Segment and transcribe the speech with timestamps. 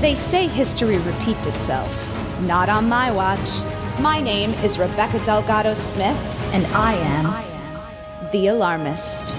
[0.00, 1.90] They say history repeats itself.
[2.42, 3.62] Not on my watch.
[3.98, 6.14] My name is Rebecca Delgado Smith,
[6.52, 9.34] and I am the alarmist.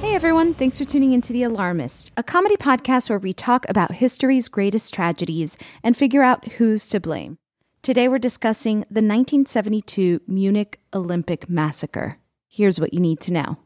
[0.00, 3.92] Hey everyone, thanks for tuning into The Alarmist, a comedy podcast where we talk about
[3.92, 7.38] history's greatest tragedies and figure out who's to blame.
[7.82, 12.18] Today we're discussing the 1972 Munich Olympic Massacre.
[12.48, 13.56] Here's what you need to know.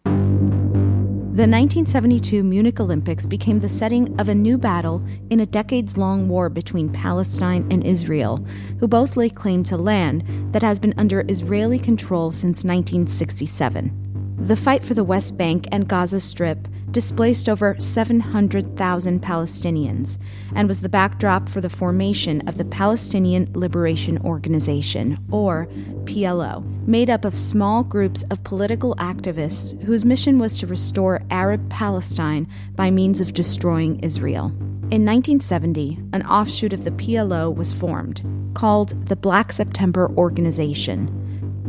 [1.37, 6.31] The 1972 Munich Olympics became the setting of a new battle in a decades long
[6.31, 8.43] war between Palestine and Israel,
[8.81, 14.37] who both lay claim to land that has been under Israeli control since 1967.
[14.39, 20.17] The fight for the West Bank and Gaza Strip displaced over 700,000 Palestinians
[20.55, 25.69] and was the backdrop for the formation of the Palestinian Liberation Organization, or
[26.05, 31.69] PLO, made up of small groups of political activists whose mission was to restore Arab
[31.69, 34.47] Palestine by means of destroying Israel.
[34.91, 38.23] In 1970, an offshoot of the PLO was formed,
[38.55, 41.11] called the Black September Organization,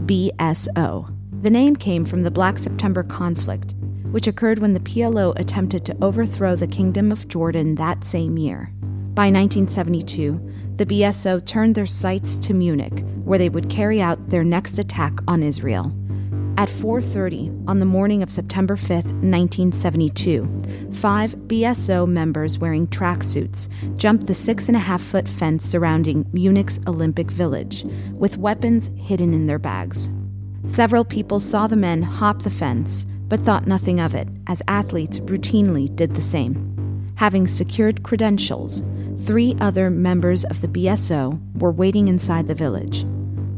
[0.05, 1.13] BSO.
[1.41, 3.73] The name came from the Black September conflict,
[4.11, 8.71] which occurred when the PLO attempted to overthrow the Kingdom of Jordan that same year.
[9.13, 10.39] By 1972,
[10.75, 15.13] the BSO turned their sights to Munich, where they would carry out their next attack
[15.27, 15.91] on Israel.
[16.57, 18.89] At 4:30 on the morning of September 5,
[19.23, 20.47] 1972,
[20.91, 26.79] five BSO members wearing tracksuits jumped the six and a half foot fence surrounding Munich's
[26.87, 30.09] Olympic Village, with weapons hidden in their bags.
[30.65, 35.19] Several people saw the men hop the fence, but thought nothing of it, as athletes
[35.19, 37.07] routinely did the same.
[37.15, 38.83] Having secured credentials,
[39.21, 43.05] three other members of the BSO were waiting inside the village.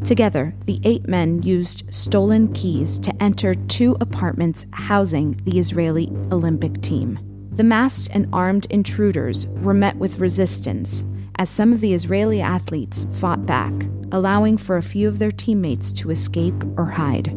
[0.03, 6.81] Together, the eight men used stolen keys to enter two apartments housing the Israeli Olympic
[6.81, 7.19] team.
[7.51, 11.05] The masked and armed intruders were met with resistance
[11.37, 13.73] as some of the Israeli athletes fought back,
[14.11, 17.33] allowing for a few of their teammates to escape or hide.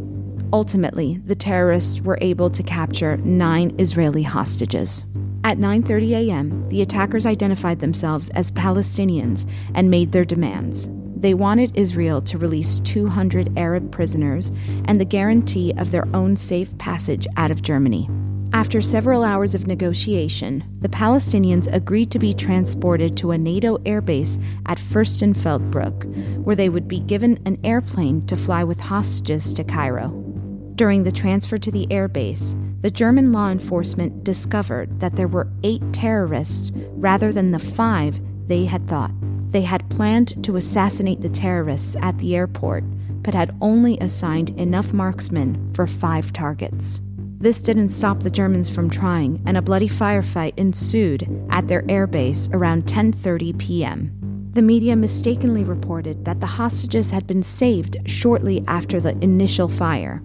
[0.53, 5.07] Ultimately, the terrorists were able to capture nine Israeli hostages.
[5.45, 10.89] At 9:30 a.m., the attackers identified themselves as Palestinians and made their demands.
[11.17, 14.53] They wanted Israel to release 200 Arab prisoners
[14.85, 18.11] and the guarantee of their own safe passage out of Germany.
[18.53, 24.43] After several hours of negotiation, the Palestinians agreed to be transported to a NATO airbase
[24.67, 30.32] at Furstenfeldbruck, where they would be given an airplane to fly with hostages to Cairo.
[30.75, 35.83] During the transfer to the airbase, the German law enforcement discovered that there were eight
[35.93, 39.13] terrorists rather than the five they had thought.
[39.51, 42.85] They had planned to assassinate the terrorists at the airport,
[43.23, 47.03] but had only assigned enough marksmen for five targets.
[47.39, 52.53] This didn't stop the Germans from trying, and a bloody firefight ensued at their airbase
[52.55, 54.51] around 10:30 p.m.
[54.53, 60.23] The media mistakenly reported that the hostages had been saved shortly after the initial fire.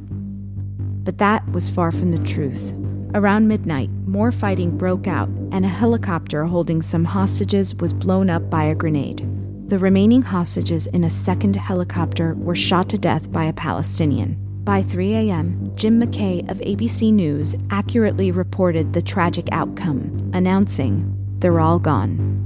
[1.08, 2.74] But that was far from the truth.
[3.14, 8.50] Around midnight, more fighting broke out, and a helicopter holding some hostages was blown up
[8.50, 9.26] by a grenade.
[9.70, 14.36] The remaining hostages in a second helicopter were shot to death by a Palestinian.
[14.66, 21.62] By 3 a.m., Jim McKay of ABC News accurately reported the tragic outcome, announcing, They're
[21.62, 22.38] all gone.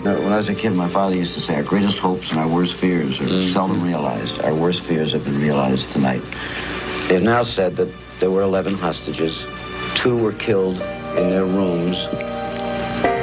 [0.00, 2.46] When I was a kid, my father used to say, Our greatest hopes and our
[2.46, 3.52] worst fears are mm-hmm.
[3.52, 4.40] seldom realized.
[4.42, 6.22] Our worst fears have been realized tonight.
[7.08, 7.88] They've now said that
[8.20, 9.46] there were 11 hostages.
[9.94, 10.78] Two were killed
[11.16, 11.96] in their rooms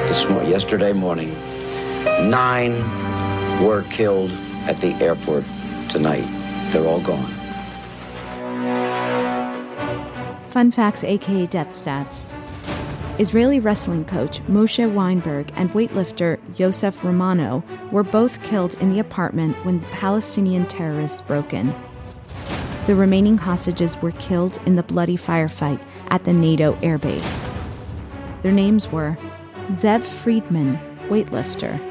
[0.09, 1.31] this mo- yesterday morning.
[2.27, 2.73] Nine
[3.63, 4.31] were killed
[4.67, 5.43] at the airport
[5.87, 6.25] tonight.
[6.71, 7.31] They're all gone.
[10.49, 12.31] Fun facts, aka death stats.
[13.19, 19.55] Israeli wrestling coach Moshe Weinberg and weightlifter Yosef Romano were both killed in the apartment
[19.63, 21.71] when the Palestinian terrorists broke in.
[22.87, 27.49] The remaining hostages were killed in the bloody firefight at the NATO airbase.
[28.41, 29.17] Their names were
[29.71, 30.77] Zev Friedman,
[31.07, 31.81] weightlifter,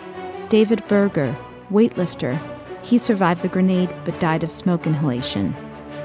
[0.49, 1.37] David Berger,
[1.73, 2.41] weightlifter.
[2.83, 5.57] He survived the grenade but died of smoke inhalation.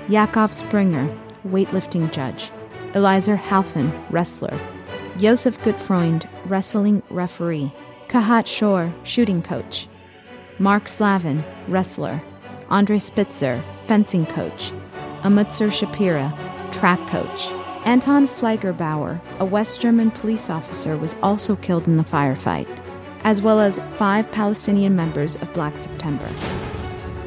[0.08, 1.16] Yakov Springer,
[1.46, 2.50] weightlifting judge.
[2.96, 4.60] Eliezer Halfon, wrestler.
[5.20, 7.72] Josef Gutfreund, wrestling referee.
[8.08, 9.88] Kahat Shor, shooting coach.
[10.58, 12.24] Mark Slavin, wrestler.
[12.72, 14.72] Andre Spitzer, fencing coach.
[15.24, 16.34] Amitzur Shapira,
[16.72, 17.52] track coach.
[17.86, 22.68] Anton Fliegerbauer, a West German police officer, was also killed in the firefight,
[23.24, 26.30] as well as five Palestinian members of Black September.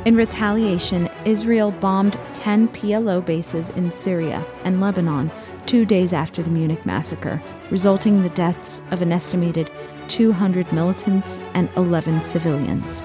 [0.05, 5.31] In retaliation, Israel bombed 10 PLO bases in Syria and Lebanon
[5.67, 9.71] two days after the Munich massacre, resulting in the deaths of an estimated
[10.09, 13.03] 200 militants and 11 civilians.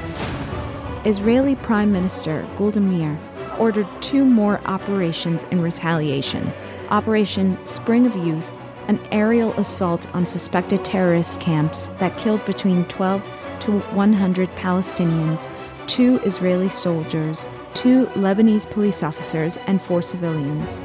[1.05, 3.17] Israeli Prime Minister Golda Meir
[3.59, 6.53] ordered two more operations in retaliation
[6.89, 13.21] Operation Spring of Youth, an aerial assault on suspected terrorist camps that killed between 12
[13.61, 15.49] to 100 Palestinians,
[15.87, 20.77] two Israeli soldiers, two Lebanese police officers, and four civilians.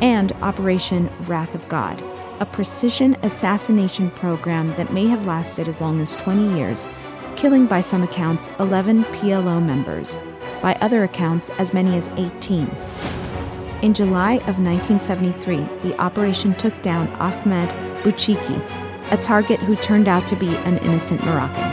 [0.00, 2.02] And Operation Wrath of God,
[2.40, 6.86] a precision assassination program that may have lasted as long as 20 years,
[7.36, 10.16] killing by some accounts 11 PLO members
[10.62, 12.70] by other accounts, as many as 18.
[13.82, 15.58] In July of 1973,
[15.88, 17.68] the operation took down Ahmed
[18.02, 18.62] Bouchikhi,
[19.12, 21.72] a target who turned out to be an innocent Moroccan.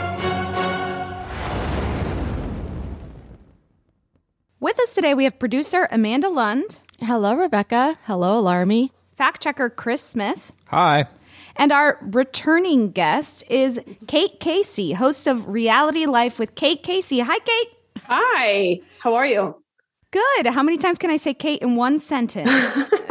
[4.60, 6.80] With us today, we have producer Amanda Lund.
[7.00, 7.98] Hello, Rebecca.
[8.04, 8.90] Hello, Alarmy.
[9.16, 10.52] Fact checker Chris Smith.
[10.68, 11.06] Hi.
[11.56, 17.20] And our returning guest is Kate Casey, host of Reality Life with Kate Casey.
[17.20, 17.73] Hi, Kate.
[18.06, 19.56] Hi, how are you?
[20.10, 20.46] Good.
[20.46, 22.90] How many times can I say Kate in one sentence?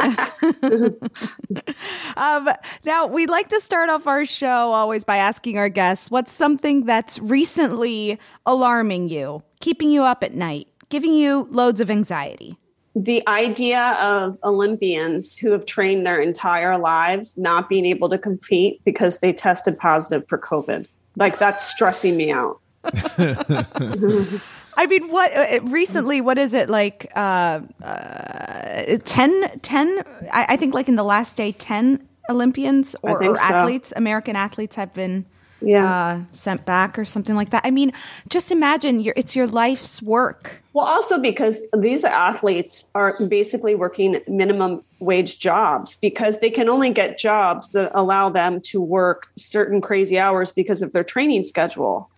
[2.16, 2.48] um,
[2.84, 6.86] now, we like to start off our show always by asking our guests what's something
[6.86, 12.56] that's recently alarming you, keeping you up at night, giving you loads of anxiety?
[12.94, 18.80] The idea of Olympians who have trained their entire lives not being able to compete
[18.84, 20.86] because they tested positive for COVID.
[21.16, 22.60] Like, that's stressing me out.
[24.76, 26.20] I mean, what uh, recently?
[26.20, 27.10] What is it like?
[27.14, 30.02] Uh, uh, 10, 10
[30.32, 33.94] I, I, think, like in the last day, ten Olympians or, or athletes, so.
[33.96, 35.26] American athletes, have been
[35.60, 35.94] yeah.
[35.94, 37.62] Uh, sent back or something like that.
[37.64, 37.92] I mean,
[38.28, 40.62] just imagine your, it's your life's work.
[40.72, 46.90] Well, also because these athletes are basically working minimum wage jobs because they can only
[46.90, 52.10] get jobs that allow them to work certain crazy hours because of their training schedule.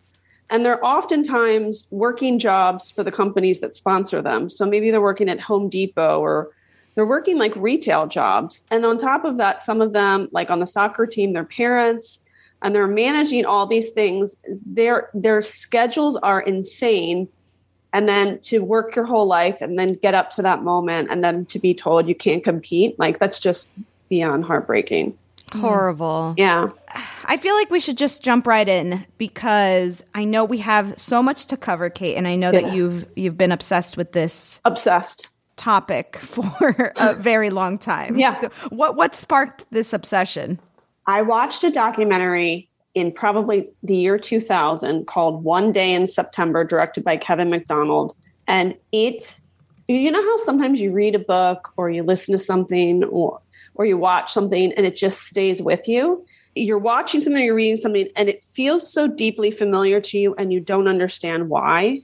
[0.48, 4.48] And they're oftentimes working jobs for the companies that sponsor them.
[4.48, 6.50] So maybe they're working at Home Depot or
[6.94, 8.64] they're working like retail jobs.
[8.70, 12.24] And on top of that, some of them, like on the soccer team, their parents,
[12.62, 14.36] and they're managing all these things.
[14.64, 17.28] Their their schedules are insane.
[17.92, 21.24] And then to work your whole life and then get up to that moment and
[21.24, 23.70] then to be told you can't compete, like that's just
[24.08, 25.16] beyond heartbreaking.
[25.52, 26.34] Horrible.
[26.36, 26.70] Yeah.
[27.24, 31.22] I feel like we should just jump right in because I know we have so
[31.22, 32.62] much to cover, Kate, and I know Yeah.
[32.62, 38.18] that you've you've been obsessed with this obsessed topic for a very long time.
[38.18, 38.48] Yeah.
[38.70, 40.58] What what sparked this obsession?
[41.06, 47.04] I watched a documentary in probably the year 2000 called One Day in September, directed
[47.04, 48.16] by Kevin Macdonald.
[48.48, 49.38] And it,
[49.86, 53.40] you know how sometimes you read a book or you listen to something or,
[53.76, 56.24] or you watch something and it just stays with you?
[56.54, 60.52] You're watching something, you're reading something, and it feels so deeply familiar to you and
[60.52, 62.00] you don't understand why.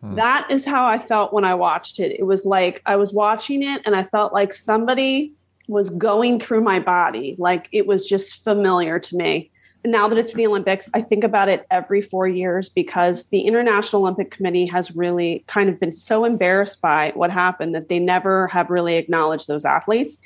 [0.00, 0.16] Hmm.
[0.16, 2.16] That is how I felt when I watched it.
[2.18, 5.32] It was like I was watching it and I felt like somebody
[5.68, 7.36] was going through my body.
[7.38, 9.50] Like it was just familiar to me.
[9.84, 13.40] And now that it's the Olympics, I think about it every four years because the
[13.40, 17.98] International Olympic Committee has really kind of been so embarrassed by what happened that they
[17.98, 20.20] never have really acknowledged those athletes.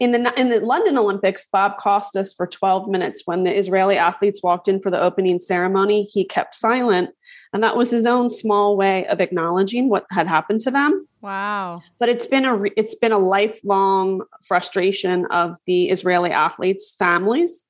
[0.00, 4.42] In the in the London Olympics, Bob Costas for 12 minutes when the Israeli athletes
[4.42, 7.10] walked in for the opening ceremony, he kept silent,
[7.52, 11.82] and that was his own small way of acknowledging what had happened to them Wow.
[11.98, 17.66] but it's been a re- it's been a lifelong frustration of the Israeli athletes' families.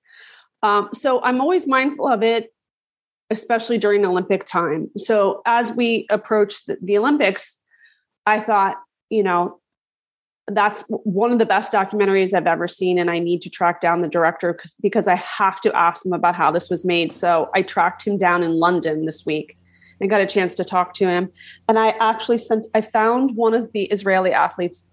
[0.62, 2.52] Um, so I'm always mindful of it,
[3.30, 4.90] especially during Olympic time.
[4.96, 7.60] So as we approach the, the Olympics,
[8.26, 8.76] I thought,
[9.08, 9.59] you know,
[10.54, 14.00] that's one of the best documentaries I've ever seen, and I need to track down
[14.00, 17.12] the director because I have to ask them about how this was made.
[17.12, 19.56] So I tracked him down in London this week
[20.00, 21.30] and got a chance to talk to him.
[21.68, 24.86] And I actually sent, I found one of the Israeli athletes'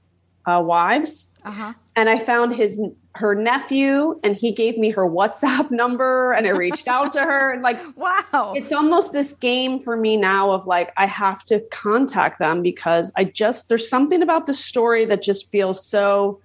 [0.46, 1.74] uh, wives, Uh-huh.
[1.96, 2.80] and I found his
[3.16, 7.52] her nephew, and he gave me her WhatsApp number, and I reached out to her,
[7.54, 11.60] and like, wow, it's almost this game for me now of like I have to
[11.72, 16.40] contact them because I just there's something about the story that just feels so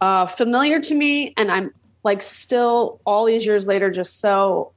[0.00, 1.72] uh, familiar to me, and I'm
[2.04, 4.72] like still all these years later just so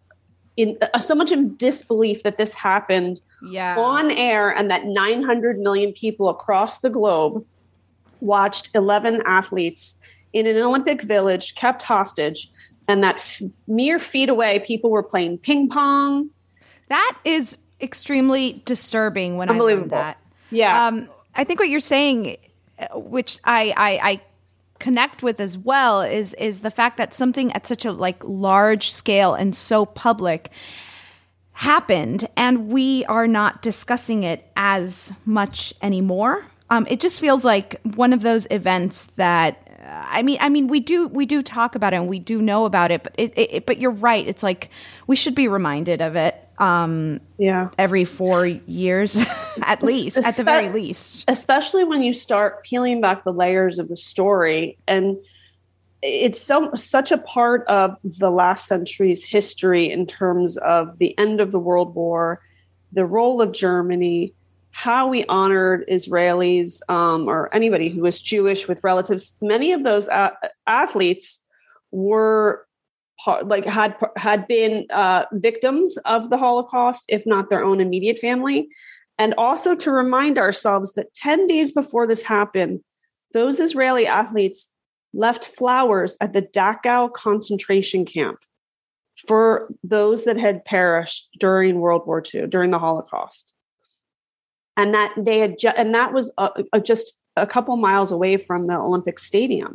[0.58, 3.78] in uh, so much in disbelief that this happened Yeah.
[3.80, 7.46] on air and that 900 million people across the globe
[8.22, 10.00] watched 11 athletes
[10.34, 12.50] in an Olympic village kept hostage
[12.88, 16.30] and that f- mere feet away people were playing ping pong
[16.90, 20.18] That is extremely disturbing when I learned that.
[20.52, 20.88] Yeah.
[20.88, 22.38] Um, I think what you're saying,
[22.94, 24.22] which I, I, I
[24.80, 28.92] connect with as well, is is the fact that something at such a like large
[28.92, 30.52] scale and so public
[31.54, 36.46] happened, and we are not discussing it as much anymore.
[36.72, 39.68] Um, it just feels like one of those events that.
[39.84, 42.42] uh, I mean, I mean, we do we do talk about it and we do
[42.42, 44.28] know about it, but it, it, but you're right.
[44.28, 44.72] It's like
[45.06, 46.36] we should be reminded of it.
[46.58, 49.20] Um, yeah, every four years,
[49.64, 51.26] at least, at the very least.
[51.28, 55.18] especially when you start peeling back the layers of the story and
[56.02, 61.40] it's so such a part of the last century's history in terms of the end
[61.40, 62.42] of the world war
[62.92, 64.34] the role of germany
[64.72, 70.08] how we honored israelis um, or anybody who was jewish with relatives many of those
[70.08, 70.36] a-
[70.68, 71.44] athletes
[71.92, 72.66] were
[73.44, 78.68] like had had been uh, victims of the holocaust if not their own immediate family
[79.22, 82.80] and also to remind ourselves that 10 days before this happened,
[83.34, 84.72] those Israeli athletes
[85.14, 88.40] left flowers at the Dachau concentration camp
[89.28, 93.54] for those that had perished during World War II, during the Holocaust.
[94.82, 97.08] And that they had, ju- and that was uh uh just
[97.38, 99.74] a couple miles away from the Olympic Stadium.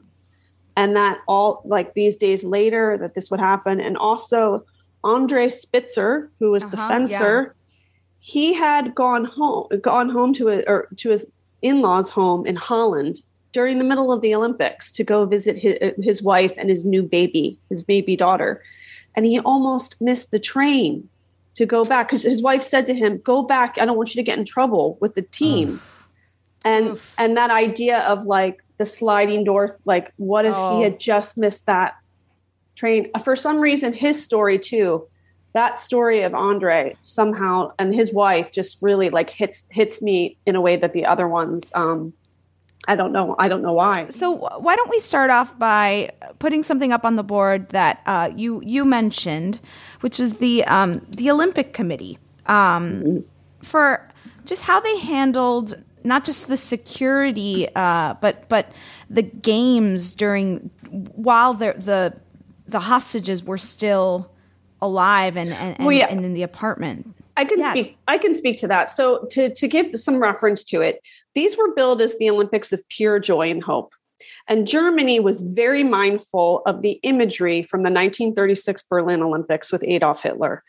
[0.76, 3.80] And that all, like these days later, that this would happen.
[3.80, 4.64] And also,
[5.02, 7.54] Andre Spitzer, who was the Uh-huh, fencer,
[8.18, 11.24] he had gone home gone home to a, or to his
[11.62, 13.14] in-laws home in Holland
[13.52, 17.02] during the middle of the Olympics to go visit his, his wife and his new
[17.02, 18.62] baby, his baby daughter.
[19.14, 21.08] And he almost missed the train
[21.56, 23.76] to go back because his wife said to him, "Go back.
[23.78, 25.80] I don't want you to get in trouble with the team."
[26.64, 30.76] And and that idea of like the sliding door, like what if Oh.
[30.76, 31.94] he had just missed that
[32.74, 33.10] train?
[33.24, 35.06] For some reason, his story too
[35.56, 40.54] that story of Andre somehow and his wife just really like hits hits me in
[40.54, 42.12] a way that the other ones um
[42.88, 44.08] I don't know I don't know why.
[44.10, 48.30] So why don't we start off by putting something up on the board that uh,
[48.34, 49.60] you you mentioned,
[50.00, 53.24] which was the um, the Olympic Committee um,
[53.62, 54.08] for
[54.44, 55.74] just how they handled
[56.04, 58.70] not just the security, uh, but but
[59.10, 62.14] the games during while the the
[62.68, 64.30] the hostages were still
[64.80, 66.06] alive and and, and, Well, yeah.
[66.08, 67.15] and in the apartment.
[67.36, 67.70] I can Yeah.
[67.70, 67.98] speak.
[68.08, 68.88] I can speak to that.
[68.90, 71.00] So to to give some reference to it,
[71.34, 73.94] these were billed as the Olympics of pure joy and hope,
[74.48, 80.22] and Germany was very mindful of the imagery from the 1936 Berlin Olympics with Adolf
[80.22, 80.62] Hitler,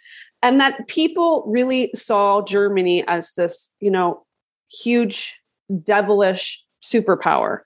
[0.43, 4.25] and that people really saw Germany as this, you know,
[4.69, 5.39] huge
[5.83, 7.61] devilish superpower.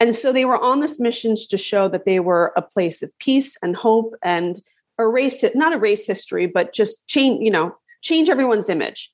[0.00, 3.16] And so they were on this mission to show that they were a place of
[3.18, 4.62] peace and hope and
[4.98, 9.10] erase it, not erase history, but just change, you know, change everyone's image.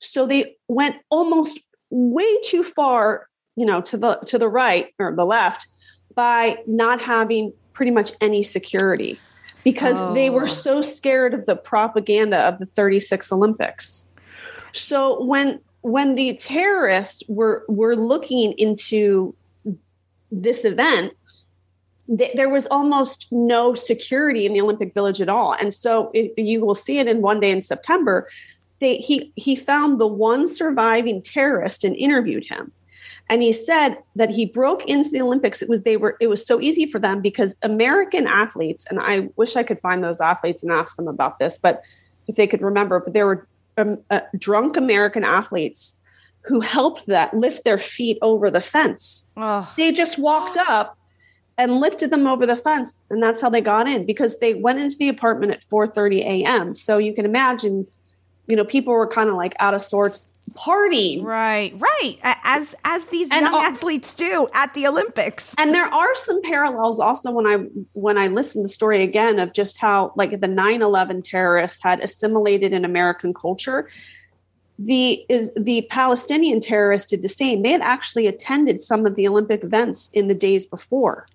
[0.00, 5.14] So they went almost way too far, you know, to the to the right or
[5.16, 5.66] the left
[6.14, 9.18] by not having pretty much any security
[9.64, 10.32] because they Oh.
[10.32, 14.06] were so scared of the propaganda of the 36 Olympics.
[14.72, 19.34] So when when the terrorists were were looking into
[20.30, 21.12] this event,
[22.16, 26.32] th- there was almost no security in the Olympic Village at all, and so it,
[26.36, 28.28] you will see it in one day in September.
[28.80, 32.72] They, he he found the one surviving terrorist and interviewed him,
[33.28, 35.62] and he said that he broke into the Olympics.
[35.62, 39.28] It was they were it was so easy for them because American athletes, and I
[39.36, 41.82] wish I could find those athletes and ask them about this, but
[42.28, 43.46] if they could remember, but there were
[43.78, 45.98] um, uh, drunk American athletes
[46.44, 49.28] who helped that lift their feet over the fence.
[49.76, 50.98] They just walked up
[51.58, 54.78] and lifted them over the fence, and that's how they got in because they went
[54.78, 56.74] into the apartment at 4:30 a.m.
[56.74, 57.86] So you can imagine,
[58.46, 61.22] you know, people were kind of like out of sorts, partying.
[61.22, 62.16] Right, right.
[62.44, 65.54] As as these And young all- athletes do at the Olympics.
[65.58, 67.56] And there are some parallels also when I
[67.92, 72.00] when I listen to the story again of just how like the 9/11 terrorists had
[72.00, 73.88] assimilated in American culture.
[74.78, 77.62] The is the Palestinian terrorists did the same.
[77.62, 81.26] They had actually attended some of the Olympic events in the days before.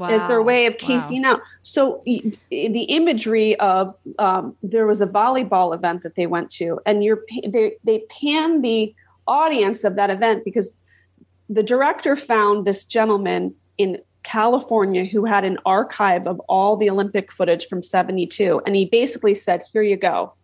[0.00, 0.78] As their way of Wow.
[0.88, 1.40] casing out.
[1.62, 7.04] So the imagery of um, there was a volleyball event that they went to, and
[7.04, 8.94] you're they they pan the
[9.26, 10.76] audience of that event because
[11.48, 17.30] the director found this gentleman in California who had an archive of all the Olympic
[17.30, 20.34] footage from 72 and he basically said here you go.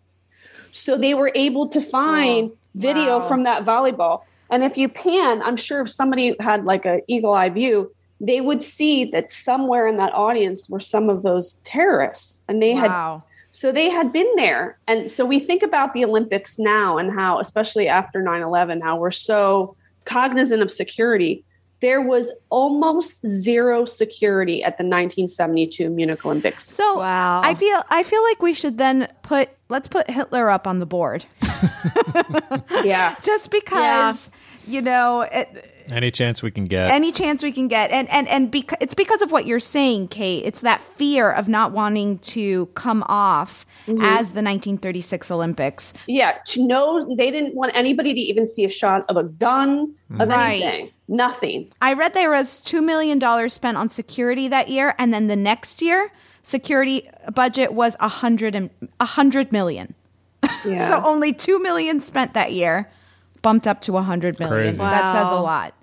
[0.73, 3.29] So they were able to find video Wow.
[3.29, 4.21] from that volleyball
[4.51, 8.41] and if you pan I'm sure if somebody had like a eagle eye view they
[8.41, 12.91] would see that somewhere in that audience were some of those terrorists and they had
[12.91, 13.23] Wow.
[13.51, 14.79] so they had been there.
[14.87, 18.97] And so we think about the Olympics now and how, especially after 9 11, how
[18.99, 21.45] we're so cognizant of security.
[21.81, 26.65] There was almost zero security at the 1972 Munich Olympics.
[26.71, 27.41] So Wow.
[27.43, 30.85] I feel I feel like we should then put let's put Hitler up on the
[30.87, 31.25] board.
[32.85, 33.15] yeah.
[33.23, 34.31] Just because
[34.67, 36.91] you know it, Any chance we can get.
[36.91, 40.09] any chance we can get and and and beca- it's because of what you're saying
[40.09, 44.03] kate it's that fear of not wanting to come off Mm-hmm.
[44.05, 46.37] as the 1936 olympics Yeah.
[46.49, 50.29] To know they didn't want anybody to even see a shot of a gun, of
[50.29, 50.63] Right.
[50.63, 50.91] anything.
[51.09, 51.69] Nothing.
[51.81, 55.81] i read there was $2 million spent on security that year and then the next
[55.83, 59.95] year security budget was a 100 and 100 million
[60.65, 60.87] Yeah.
[60.89, 62.91] so only 2 million spent that year
[63.43, 64.79] bumped up to 100 million Crazy.
[64.79, 65.75] that says a lot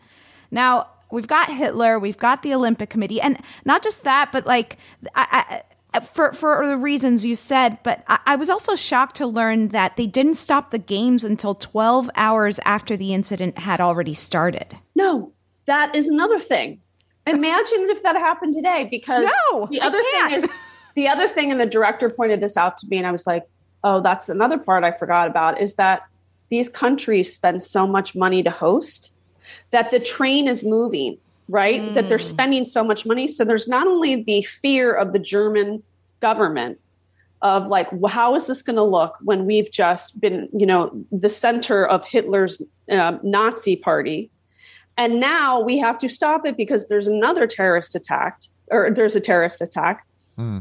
[0.52, 4.78] now we've got hitler we've got the olympic committee and not just that but like
[5.16, 5.62] I,
[5.94, 9.70] I, for for the reasons you said but I, I was also shocked to learn
[9.70, 14.78] that they didn't stop the games until 12 hours after the incident had already started
[14.96, 15.32] No,
[15.66, 16.82] that is another thing.
[17.26, 20.54] Imagine if that happened today because No, the other thing is
[20.96, 23.44] the other thing and the director pointed this out to me and I was like,
[23.84, 26.04] "Oh, that's another part I forgot about is that
[26.50, 29.14] these countries spend so much money to host
[29.72, 31.18] that the train is moving,
[31.50, 31.94] right?
[31.94, 35.84] That they're spending so much money so there's not only the fear of the German
[36.20, 36.80] government
[37.42, 40.92] of like well, how is this going to look when we've just been you know
[41.12, 44.32] the center of hitler's um, nazi party
[44.98, 48.42] and now we have to stop it because there's another terrorist attack
[48.72, 50.60] or there's a terrorist attack Hmm.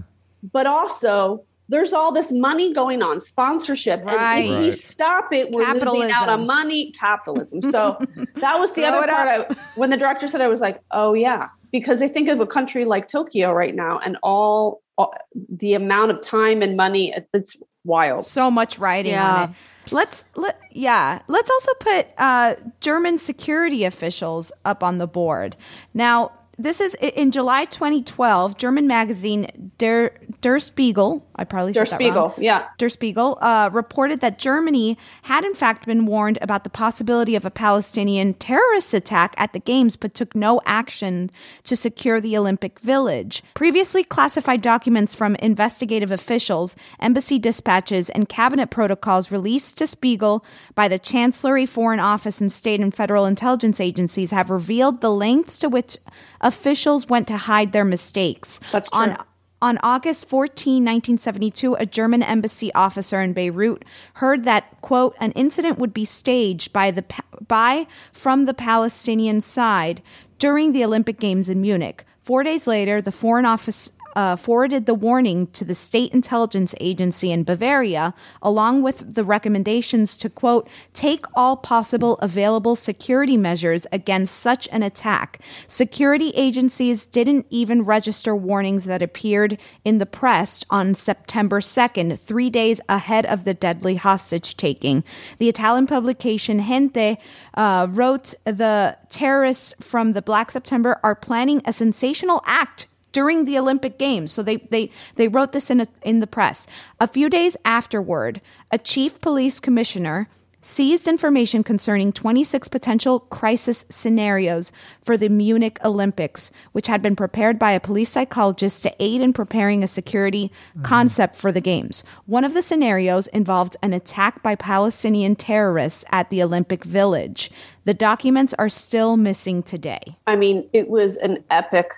[0.53, 5.65] but also there's all this money going on sponsorship and if we stop it we're
[5.75, 7.99] losing out on money capitalism so
[8.37, 11.49] that was the other part I, when the director said i was like oh yeah
[11.73, 15.15] because i think of a country like tokyo right now and all, all
[15.51, 19.43] the amount of time and money it's wild so much writing Yeah.
[19.43, 19.57] on it.
[19.93, 21.21] Let's let yeah.
[21.29, 25.57] Let's also put uh, German security officials up on the board.
[25.95, 28.57] Now, this is in July 2012.
[28.59, 30.11] German magazine Der
[30.47, 32.69] Der Spiegel, I probably Der said that Spiegel, yeah.
[32.79, 37.45] Der Spiegel uh, reported that Germany had in fact been warned about the possibility of
[37.45, 41.33] a Palestinian terrorist attack at the games, but took no action
[41.65, 43.43] to secure the Olympic Village.
[43.55, 50.45] Previously classified documents from investigative officials, embassy dispatches, and cabinet protocols released to Spiegel
[50.77, 55.59] by the Chancellery, Foreign Office, and state and federal intelligence agencies have revealed the lengths
[55.59, 55.99] to which
[56.41, 58.61] officials went to hide their mistakes.
[58.71, 59.01] That's true.
[59.01, 59.17] On
[59.63, 65.79] on August 14, 1972, a German embassy officer in Beirut heard that, quote, an incident
[65.79, 67.05] would be staged by the
[67.49, 70.03] by from the Palestinian side
[70.39, 72.05] during the Olympic Games in Munich.
[72.23, 77.31] Four days later, the Foreign Office uh, forwarded the warning to the state intelligence agency
[77.31, 84.37] in Bavaria, along with the recommendations to, quote, take all possible available security measures against
[84.37, 85.41] such an attack.
[85.67, 92.49] Security agencies didn't even register warnings that appeared in the press on September 2nd, three
[92.49, 95.05] days ahead of the deadly hostage taking.
[95.37, 97.19] The Italian publication Gente
[97.53, 103.59] uh, wrote the terrorists from the Black September are planning a sensational act during the
[103.59, 104.31] Olympic Games.
[104.31, 106.67] So they they they wrote this in a, in the press.
[107.01, 110.29] A few days afterward, a chief police commissioner
[110.61, 117.59] seized information concerning 26 potential crisis scenarios for the Munich Olympics, which had been prepared
[117.59, 120.53] by a police psychologist to aid in preparing a security
[120.83, 122.05] concept for the Games.
[122.27, 127.51] One of the scenarios involved an attack by Palestinian terrorists at the Olympic Village.
[127.85, 130.19] The documents are still missing today.
[130.27, 131.93] I mean, it was an epic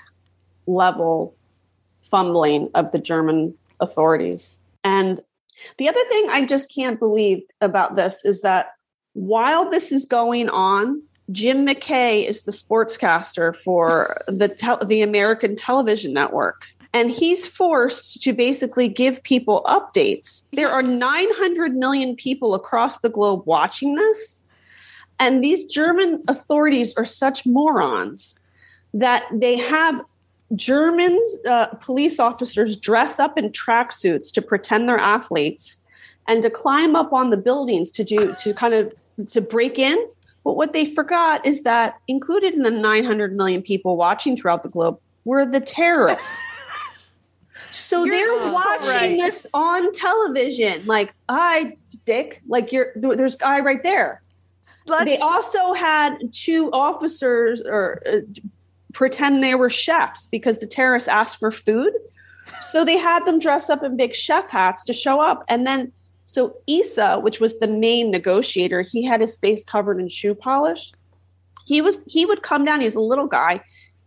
[0.68, 1.34] level
[2.02, 4.60] fumbling of the German authorities.
[4.84, 5.20] And
[5.78, 8.74] the other thing I just can't believe about this is that
[9.14, 11.02] while this is going on,
[11.32, 16.66] Jim McKay is the sportscaster for the tel- the American television network.
[16.94, 20.48] And he's forced to basically give people updates.
[20.52, 24.42] There are 900 million people across the globe watching this.
[25.20, 28.38] And these German authorities are such morons
[28.94, 30.02] that they have
[30.54, 35.82] Germans, uh, police officers dress up in tracksuits to pretend they're athletes
[36.26, 38.92] and to climb up on the buildings to do to kind of
[39.28, 39.98] to break in.
[40.44, 44.68] But what they forgot is that included in the 900 million people watching throughout the
[44.68, 46.36] globe were the terrorists.
[47.72, 49.18] So You're they're so watching right.
[49.18, 54.22] this on television, like, "I, Dick, like you're there's guy right there."
[55.04, 58.20] they also had two officers or uh,
[58.92, 61.92] pretend they were chefs because the terrorists asked for food.
[62.60, 65.44] So they had them dress up in big chef hats to show up.
[65.48, 65.92] And then,
[66.24, 70.92] so Issa, which was the main negotiator, he had his face covered in shoe polish.
[71.66, 73.62] He was, he would come down, he's a little guy,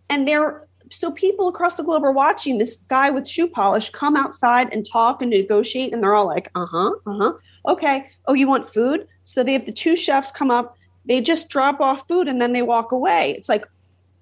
[0.09, 4.17] and there, so people across the globe are watching this guy with shoe polish come
[4.17, 7.33] outside and talk and negotiate, and they're all like, uh huh, uh huh.
[7.67, 8.07] Okay.
[8.25, 9.07] Oh, you want food?
[9.23, 12.53] So they have the two chefs come up, they just drop off food and then
[12.53, 13.31] they walk away.
[13.37, 13.65] It's like,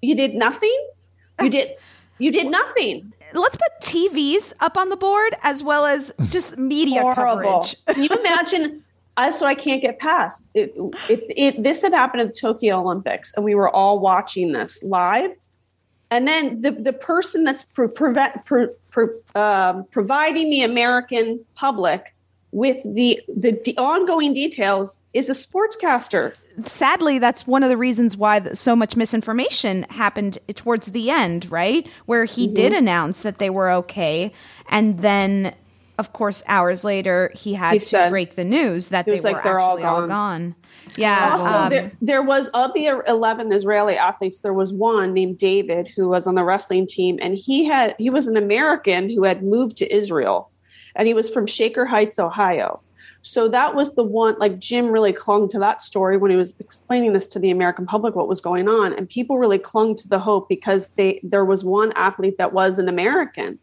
[0.02, 0.88] you did nothing?
[1.42, 1.76] You did
[2.20, 3.12] you did nothing.
[3.32, 7.62] Let's put TVs up on the board as well as just media Horrible.
[7.62, 7.76] coverage.
[7.86, 8.82] Can you imagine?
[9.16, 10.46] That's what I can't get past.
[10.54, 10.72] It,
[11.08, 14.82] it, it, this had happened at the Tokyo Olympics, and we were all watching this
[14.82, 15.30] live.
[16.10, 22.14] And then the, the person that's prevent, pro, pro, um, providing the American public
[22.52, 26.34] with the, the the ongoing details is a sportscaster.
[26.66, 31.86] Sadly, that's one of the reasons why so much misinformation happened towards the end, right?
[32.06, 32.54] Where he Mm-hmm.
[32.54, 34.32] did announce that they were okay,
[34.68, 35.54] and then,
[35.98, 39.32] of course, hours later, he had He to said- break the news that they were
[39.32, 40.54] like, "They're all actually all gone." gone.
[40.96, 45.38] Yeah, Also, um, there, there was of the 11 Israeli athletes, there was one named
[45.38, 49.22] David who was on the wrestling team, and he had he was an American who
[49.22, 50.49] had moved to Israel,
[50.96, 52.80] and he was from Shaker Heights, Ohio.
[53.22, 54.36] So that was the one.
[54.38, 57.86] Like Jim really clung to that story when he was explaining this to the American
[57.86, 61.44] public what was going on, and people really clung to the hope because they there
[61.44, 63.58] was one athlete that was an American.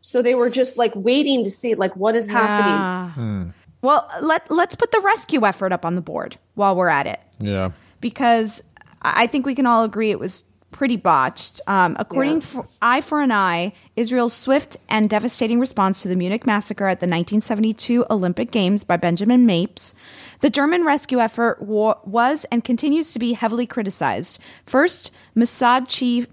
[0.00, 2.74] So they were just like waiting to see like what is happening.
[2.76, 3.10] yeah.
[3.12, 3.48] Hmm.
[3.82, 7.20] Well, let let's put the rescue effort up on the board while we're at it.
[7.38, 7.72] Yeah.
[8.00, 8.62] because
[9.02, 11.60] I I think we can all agree it was pretty botched.
[11.68, 12.40] Um, according Yeah.
[12.40, 16.98] for Eye for an Eye, Israel's swift and devastating response to the Munich massacre at
[16.98, 19.94] the 1972 Olympic Games by Benjamin Mapes,
[20.40, 24.38] the German rescue effort wa- was and continues to be heavily criticized.
[24.66, 26.26] First, Mossad chief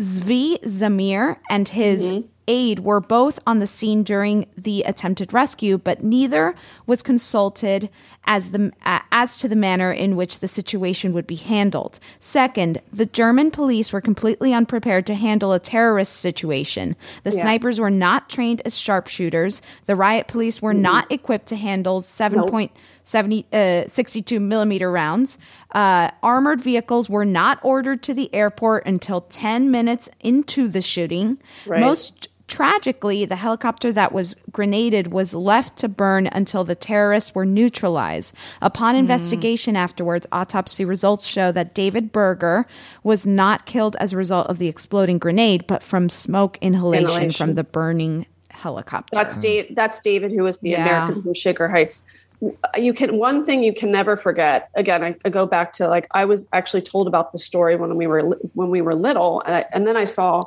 [0.00, 2.10] Zvi Zamir and his
[2.48, 6.54] aide were both on the scene during the attempted rescue, but neither
[6.86, 7.90] was consulted
[8.24, 11.98] as the uh, as to the manner in which the situation would be handled.
[12.18, 16.96] Second, the German police were completely unprepared to handle a terrorist situation.
[17.22, 17.42] The Yeah.
[17.42, 19.62] snipers were not trained as sharpshooters.
[19.86, 25.38] The riot police were not equipped to handle 7.70 uh, 62 millimeter rounds.
[25.72, 31.38] Uh, armored vehicles were not ordered to the airport until 10 minutes into the shooting.
[31.66, 31.80] Right.
[31.80, 37.46] Most tragically, the helicopter that was grenaded was left to burn until the terrorists were
[37.46, 38.34] neutralized.
[38.62, 39.00] Upon hmm.
[39.00, 42.66] investigation afterwards, autopsy results show that David Berger
[43.02, 47.30] was not killed as a result of the exploding grenade, but from smoke inhalation, Inhalation.
[47.32, 49.14] from the burning helicopter.
[49.14, 49.74] That's Dave.
[49.74, 50.86] That's David, who was the Yeah.
[50.86, 52.02] American from Shaker Heights.
[52.42, 54.68] Uh, you can one thing you can never forget.
[54.74, 57.96] Again, I, I go back to like I was actually told about the story when
[57.96, 58.22] we were
[58.54, 60.42] when we were little, and, I, and then I saw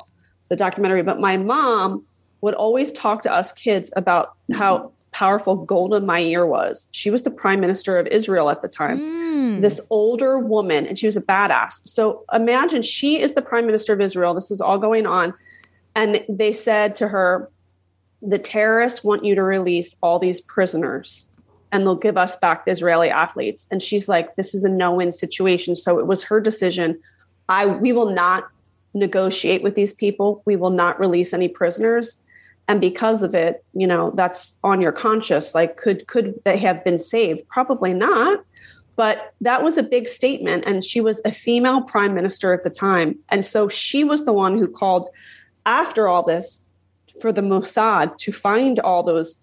[0.50, 1.02] the documentary.
[1.02, 2.04] But my mom
[2.42, 6.88] would always talk to us kids about how powerful Golda Meir was.
[6.92, 8.98] She was the prime minister of Israel at the time.
[8.98, 9.60] Hmm.
[9.62, 11.86] This older woman, and she was a badass.
[11.86, 14.34] So imagine she is the prime minister of Israel.
[14.34, 15.34] This is all going on,
[15.94, 17.50] and they said to her,
[18.22, 21.26] the terrorists want you to release all these prisoners
[21.72, 23.66] and they'll give us back the Israeli athletes.
[23.70, 25.76] And she's like, this is a no-win situation.
[25.76, 27.00] So it was her decision.
[27.48, 28.48] I we will not
[28.94, 30.42] negotiate with these people.
[30.44, 32.20] We will not release any prisoners.
[32.68, 35.54] And because of it, you know, that's on your conscience.
[35.54, 37.46] Like, could could they have been saved?
[37.48, 38.44] Probably not.
[38.96, 40.64] But that was a big statement.
[40.66, 43.18] And she was a female prime minister at the time.
[43.30, 45.08] And so she was the one who called
[45.66, 46.62] after all this
[47.20, 49.36] for the Mossad to find all those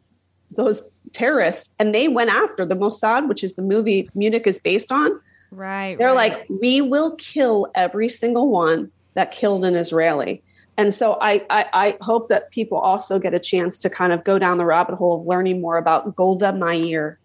[0.51, 0.81] those
[1.13, 5.19] terrorists and they went after the Mossad which is the movie Munich is based on
[5.51, 5.97] right.
[5.97, 6.31] they're right.
[6.33, 10.41] like we will kill every single one that killed an Israeli
[10.77, 14.23] and so I, I I hope that people also get a chance to kind of
[14.23, 17.19] go down the rabbit hole of learning more about Golda Meir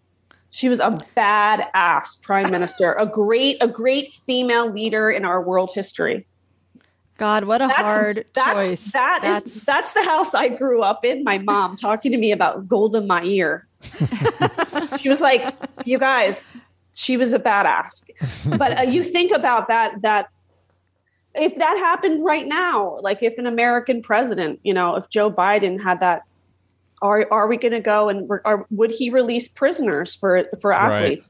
[0.49, 5.71] she was a badass prime minister a great a great female leader in our world
[5.73, 6.25] history
[7.17, 8.91] God, what a hard that's, choice.
[8.91, 11.23] That is- That's- that's the house I grew up in.
[11.23, 13.67] My mom talking to me about Golda Meir.
[14.99, 15.53] she was like,
[15.85, 16.57] "You guys,
[16.93, 18.03] she was a badass."
[18.57, 20.01] But uh, you think about that.
[20.01, 20.27] That
[21.35, 25.81] if that happened right now, like if an American president, you know, if Joe Biden
[25.81, 26.23] had that,
[27.01, 30.93] are are we going to go and are, would he release prisoners for for Right.
[31.03, 31.29] athletes?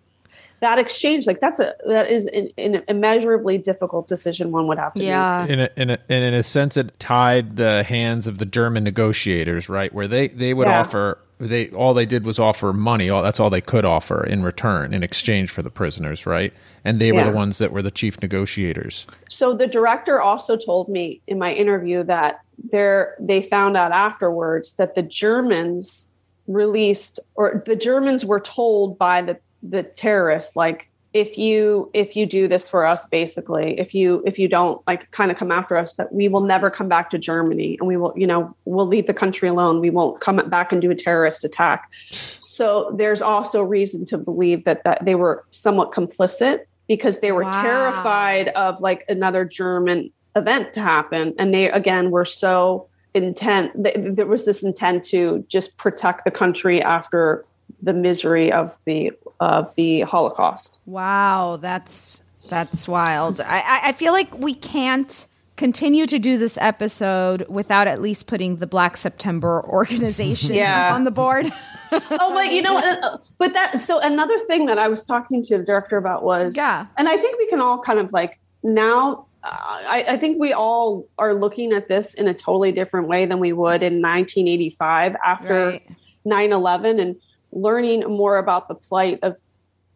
[0.59, 4.93] That exchange, like that's a that is an, an immeasurably difficult decision one would have
[4.93, 5.07] to make.
[5.07, 5.45] yeah.
[5.45, 8.83] in a, in a, and in a sense, it tied the hands of the German
[8.85, 9.93] negotiators, right?
[9.93, 10.79] Where they, they would Yeah.
[10.79, 13.09] offer they all they did was offer money.
[13.09, 16.53] All that's all they could offer in return in exchange for the prisoners, right?
[16.85, 19.07] And they were the ones that were the chief negotiators.
[19.29, 22.41] So the director also told me in my interview that
[22.71, 26.11] there they found out afterwards that the Germans
[26.47, 32.25] released or the Germans were told by the the terrorists like if you if you
[32.25, 35.77] do this for us basically if you if you don't like kind of come after
[35.77, 38.87] us that we will never come back to Germany and we will you know we'll
[38.87, 39.79] leave the country alone.
[39.79, 41.91] We won't come back and do a terrorist attack.
[42.11, 47.43] So there's also reason to believe that that they were somewhat complicit because they were
[47.43, 47.61] Wow.
[47.61, 51.33] terrified of like another German event to happen.
[51.37, 56.31] And they again were so intent th- there was this intent to just protect the
[56.31, 57.45] country after
[57.83, 63.39] the misery of the of the holocaust Wow, that's that's wild.
[63.41, 68.25] I, I I feel like we can't continue to do this episode without at least
[68.27, 70.93] putting the Black September organization Yeah.
[70.93, 71.51] on the board.
[71.91, 75.59] oh but you know uh, but that so another thing that i was talking to
[75.59, 76.87] the director about was Yeah.
[76.97, 80.53] and i think we can all kind of like now uh, I, I think we
[80.53, 85.15] all are looking at this in a totally different way than we would in 1985
[85.23, 85.87] after Right.
[86.25, 87.15] 9-11 and
[87.53, 89.39] learning more about the plight of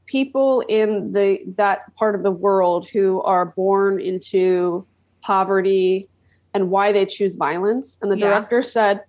[0.06, 4.88] people in the that part of the world who are born into
[5.22, 6.08] poverty
[6.54, 7.98] and why they choose violence.
[8.02, 8.30] And the Yeah.
[8.30, 9.02] director said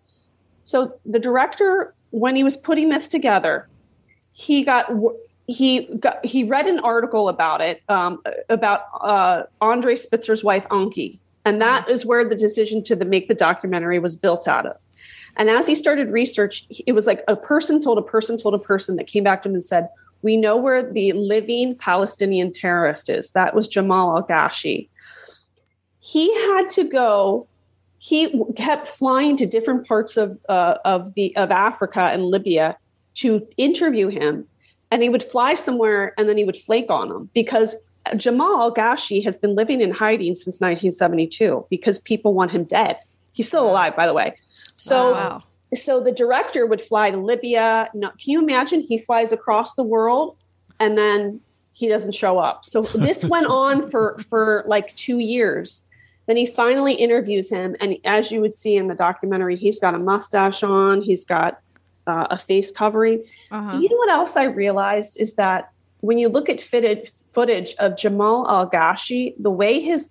[0.65, 3.69] so the director when he was putting this together
[4.33, 4.91] he got
[5.47, 11.21] he got he read an article about it um, about uh, andre spitzer's wife ankie.
[11.45, 14.77] And that is where the decision to the, make the documentary was built out of
[15.37, 18.59] and as he started research, it was like a person told a person told a
[18.59, 19.88] person that came back to him and said,
[20.23, 23.33] We know where the living Palestinian terrorist is.
[23.33, 24.88] That was Jamal al Ghashi.
[26.01, 27.47] He had to go,
[27.99, 32.77] he kept flying to different parts of, uh, of, the, of Africa and Libya
[33.17, 34.47] to interview him.
[34.91, 37.77] And he would fly somewhere and then he would flake on him because
[38.17, 42.99] Jamal al Ghashi has been living in hiding since 1972 because people want him dead.
[43.33, 44.35] He's still alive, by the way.
[44.79, 45.43] So, Wow.
[45.75, 47.91] so the director would fly to Libya.
[47.93, 48.81] No, can you imagine?
[48.81, 50.37] He flies across the world,
[50.81, 51.41] and then
[51.73, 52.64] he doesn't show up.
[52.64, 55.85] So this went on for for like two years.
[56.27, 59.95] Then he finally interviews him, and as you would see in the documentary, he's got
[59.95, 61.03] a mustache on.
[61.03, 61.61] He's got
[62.07, 63.25] uh, a face covering.
[63.51, 63.79] Uh-huh.
[63.79, 67.97] You know what else I realized is that when you look at fitted footage of
[67.97, 70.11] Jamal Al Ghashi, the way his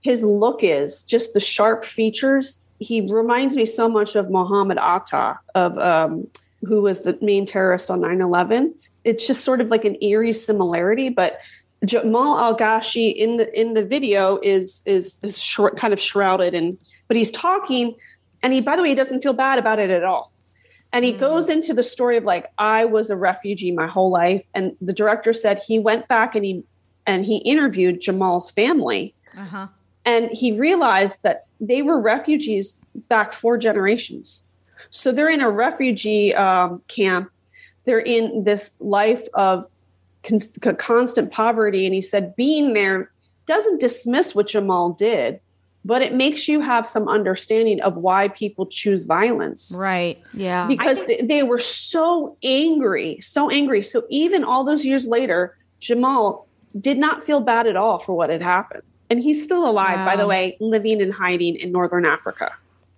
[0.00, 5.38] his look is, just the sharp features, he reminds me so much of Mohammed Atta,
[5.54, 6.28] of um,
[6.68, 8.74] who was the main terrorist on 9-11.
[9.04, 11.40] It's just sort of like an eerie similarity, but
[11.84, 16.54] Jamal Al Ghashi in the in the video is is is short, kind of shrouded
[16.54, 17.94] and but he's talking
[18.42, 20.32] and he by the way he doesn't feel bad about it at all.
[20.94, 24.46] And he goes into the story of like I was a refugee my whole life
[24.54, 26.64] and the director said he went back and he
[27.06, 29.66] and he interviewed Jamal's family Uh-huh.
[30.04, 34.44] And he realized that they were refugees back four generations.
[34.90, 37.30] So they're in a refugee um, camp.
[37.84, 39.66] They're in this life of
[40.78, 41.84] constant poverty.
[41.84, 43.10] And he said, being there
[43.46, 45.40] doesn't dismiss what Jamal did,
[45.84, 49.74] but it makes you have some understanding of why people choose violence.
[49.76, 50.20] Right.
[50.32, 50.66] Yeah.
[50.66, 53.82] Because they, they were so angry, so angry.
[53.82, 56.46] So even all those years later, Jamal
[56.80, 58.82] did not feel bad at all for what had happened.
[59.10, 62.52] And he's still alive, by the way, living and hiding in Northern Africa.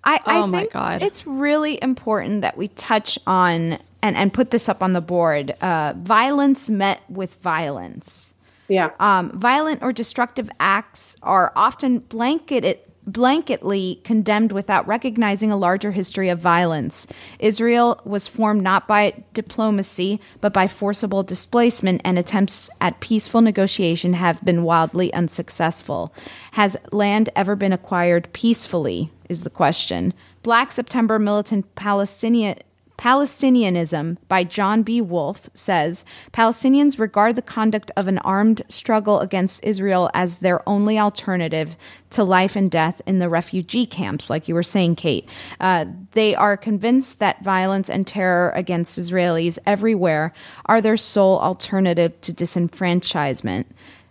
[0.04, 1.02] I, I Oh my think God.
[1.02, 5.50] it's really important that we touch on and, and put this up on the board.
[5.60, 8.34] Uh, violence met with violence.
[8.68, 8.90] Yeah.
[9.00, 16.28] Um, violent or destructive acts are often blanketed blanketly condemned without recognizing a larger history
[16.28, 17.06] of violence.
[17.38, 24.14] Israel was formed not by diplomacy, but by forcible displacement, and attempts at peaceful negotiation
[24.14, 26.12] have been wildly unsuccessful.
[26.52, 29.10] Has land ever been acquired peacefully?
[29.28, 30.14] Is the question.
[30.44, 32.56] Black September militant Palestinian
[32.98, 35.00] Palestinianism by John B.
[35.00, 40.98] Wolfe says Palestinians regard the conduct of an armed struggle against Israel as their only
[40.98, 41.76] alternative
[42.10, 45.28] to life and death in the refugee camps, like you were saying, Kate.
[45.60, 50.32] Uh, they are convinced that violence and terror against Israelis everywhere
[50.64, 53.66] are their sole alternative to disenfranchisement.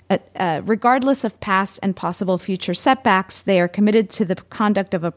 [0.08, 4.94] Uh, uh, regardless of past and possible future setbacks, they are committed to the conduct
[4.94, 5.14] of a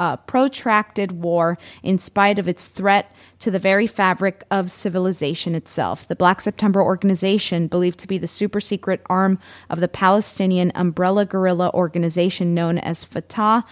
[0.00, 6.08] uh, protracted war in spite of its threat to the very fabric of civilization itself.
[6.08, 11.26] The Black September organization, believed to be the super secret arm of the Palestinian umbrella
[11.26, 13.62] guerrilla organization known as Fatah,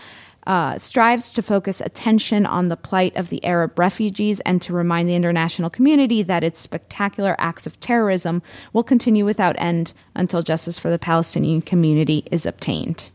[0.46, 5.08] uh, strives to focus attention on the plight of the Arab refugees and to remind
[5.08, 8.42] the international community that its spectacular acts of terrorism
[8.74, 13.10] will continue without end until justice for the Palestinian community is obtained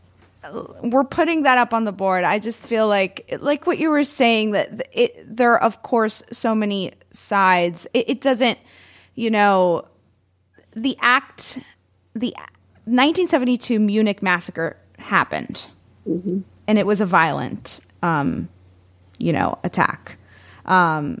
[0.82, 2.24] we're putting that up on the board.
[2.24, 6.22] I just feel like, like what you were saying, that it, there are, of course,
[6.30, 7.86] so many sides.
[7.94, 8.58] It, it doesn't,
[9.14, 9.86] you know,
[10.72, 11.58] the act,
[12.14, 12.34] the
[12.86, 15.66] 1972 Munich massacre happened,
[16.66, 18.48] and it was a violent, um,
[19.18, 20.18] you know, attack.
[20.66, 21.20] Um,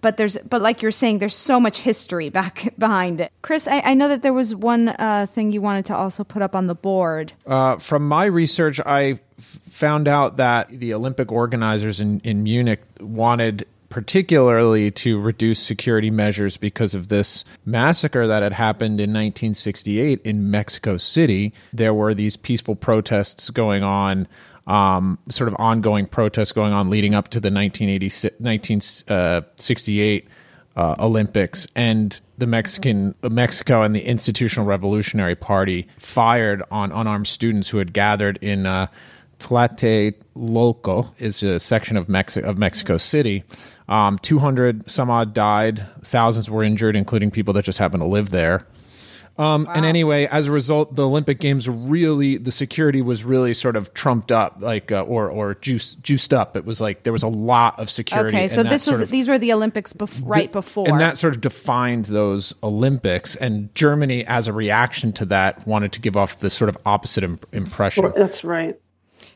[0.00, 3.32] but there's, but like you're saying, there's so much history back behind it.
[3.42, 6.42] Chris, I, I know that there was one uh, thing you wanted to also put
[6.42, 7.32] up on the board.
[7.46, 13.66] Uh, from my research, I found out that the Olympic organizers in, in Munich wanted
[13.88, 20.50] particularly to reduce security measures because of this massacre that had happened in 1968 in
[20.50, 21.52] Mexico City.
[21.72, 24.28] There were these peaceful protests going on.
[24.68, 30.28] Um, sort of ongoing protests going on leading up to the 1986 1968
[30.78, 37.68] uh, Olympics, and the Mexican Mexico and the Institutional Revolutionary Party fired on unarmed students
[37.68, 38.86] who had gathered in uh,
[39.40, 43.42] Tlatelolco, is a section of Mexico of Mexico City.
[43.88, 48.08] Um, Two hundred some odd died, thousands were injured, including people that just happened to
[48.08, 48.64] live there.
[49.38, 53.76] Um, And anyway, as a result, the Olympic Games really the security was really sort
[53.76, 56.56] of trumped up, like uh, or or juiced juiced up.
[56.56, 58.36] It was like there was a lot of security.
[58.36, 60.88] Okay, so this was of- these were the Olympics bef- right before.
[60.88, 63.36] and that sort of defined those Olympics.
[63.36, 67.22] And Germany, as a reaction to that, wanted to give off this sort of opposite
[67.22, 68.12] im- impression.
[68.16, 68.76] That's right.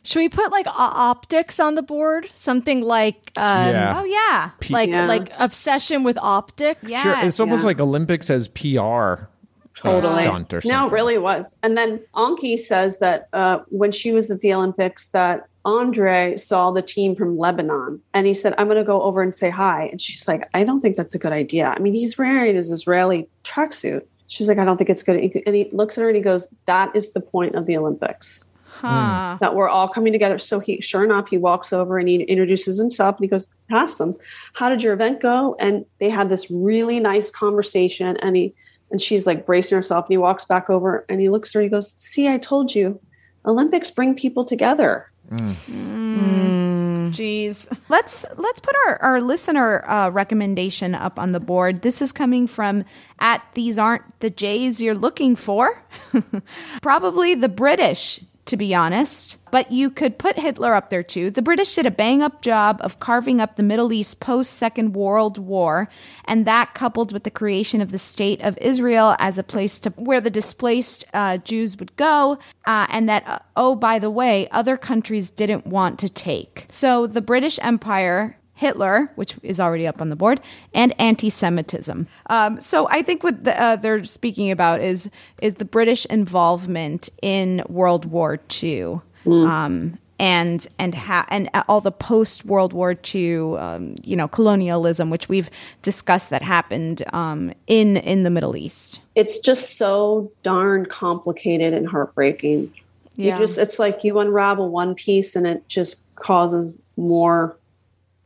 [0.05, 2.29] Should we put like o- optics on the board?
[2.33, 4.01] Something like um, Yeah.
[4.01, 5.07] oh yeah, P- like Yeah.
[5.07, 6.91] like obsession with optics.
[6.91, 7.03] Yeah.
[7.05, 7.67] Sure, it's almost Yeah.
[7.69, 9.29] like Olympics as PR
[9.75, 10.25] Totally.
[10.25, 10.79] stunt or something.
[10.79, 11.57] No, it really was.
[11.63, 16.71] And then Ankie says that uh, when she was at the Olympics, that Andre saw
[16.71, 19.87] the team from Lebanon, and he said, "I'm going to go over and say hi."
[19.87, 21.67] And she's like, "I don't think that's a good idea.
[21.69, 25.17] I mean, he's wearing his Israeli tracksuit." She's like, "I don't think it's good."
[25.47, 28.49] And he looks at her and he goes, "That is the point of the Olympics."
[28.83, 29.37] Huh.
[29.41, 30.39] that we're all coming together.
[30.39, 33.99] So he, sure enough, he walks over and he introduces himself and he goes, ask
[33.99, 34.17] them,
[34.55, 35.55] how did your event go?
[35.61, 38.17] And they had this really nice conversation.
[38.17, 38.55] And he,
[38.93, 41.61] and she's like bracing herself and he walks back over and he looks at her
[41.61, 43.01] and he goes, see, I told you,
[43.45, 45.11] Olympics bring people together.
[45.31, 45.41] Mm.
[45.41, 46.53] Mm.
[46.53, 47.09] Mm.
[47.11, 47.75] Jeez.
[47.89, 51.83] Let's let's put our, our listener uh, recommendation up on the board.
[51.83, 52.85] This is coming from
[53.19, 55.83] at these aren't the J's you're looking for.
[56.83, 59.39] Probably the British, to be honest.
[59.51, 61.31] But you could put Hitler up there too.
[61.31, 64.95] The British did a bang up job of carving up the Middle East post Second
[64.95, 65.89] World War,
[66.25, 69.91] and that coupled with the creation of the state of Israel as a place to
[69.91, 74.49] where the displaced uh, Jews would go, uh, and that uh, oh by the way,
[74.49, 76.67] other countries didn't want to take.
[76.69, 80.41] So the British Empire Hitler, which is already up on the board,
[80.73, 82.07] and anti-Semitism.
[82.31, 85.11] Um, so I think what the, uh, they're speaking about is
[85.43, 89.01] is the British involvement in World War II.
[89.27, 95.11] Um, and and ha- and all the post World War II, um, you know, colonialism,
[95.11, 95.51] which we've
[95.83, 99.01] discussed that happened um, in in the Middle East.
[99.17, 102.73] It's just so darn complicated and heartbreaking.
[103.17, 103.35] Yeah.
[103.35, 107.57] You just, it's like you unravel one piece and it just causes more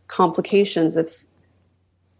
[0.09, 0.97] complications.
[0.97, 1.29] It's,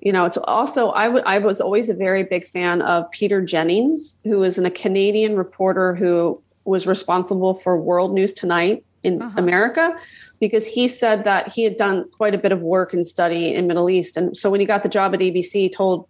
[0.01, 3.41] you know, it's also, I, w- I was always a very big fan of Peter
[3.41, 9.23] Jennings, who is an, a Canadian reporter who was responsible for World News Tonight in
[9.23, 9.39] uh-huh.
[9.39, 9.97] America,
[10.41, 13.67] because he said that he had done quite a bit of work and study in
[13.67, 14.17] Middle East.
[14.17, 16.09] And so when he got the job at ABC, he told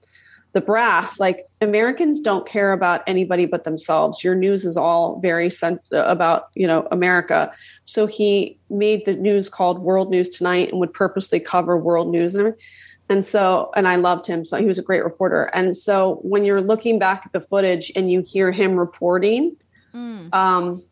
[0.57, 4.25] the brass, like Americans don't care about anybody but themselves.
[4.25, 7.53] Your news is all very sent about, you know, America.
[7.85, 12.35] So he made the news called World News Tonight and would purposely cover world news
[12.35, 12.61] and everything.
[13.11, 14.47] And so, and I loved him.
[14.47, 15.51] So he was a great reporter.
[15.53, 19.57] And so when you're looking back at the footage and you hear him reporting,
[20.33, 20.83] um,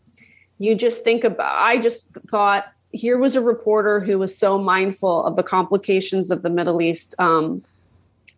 [0.59, 5.25] you just think about, I just thought here was a reporter who was so mindful
[5.25, 7.65] of the complications of the Middle East um,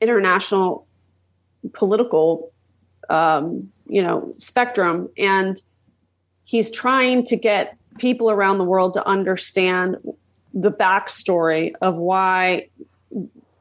[0.01, 0.86] international
[1.73, 2.53] political
[3.09, 5.09] um, you know spectrum.
[5.17, 5.61] And
[6.45, 9.97] he's trying to get people around the world to understand
[10.55, 12.69] the backstory of why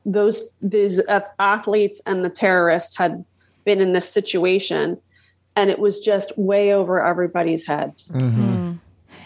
[0.06, 1.02] those these
[1.40, 3.26] athletes and the terrorists had
[3.64, 4.98] been in this situation.
[5.58, 8.12] And it was just way over everybody's heads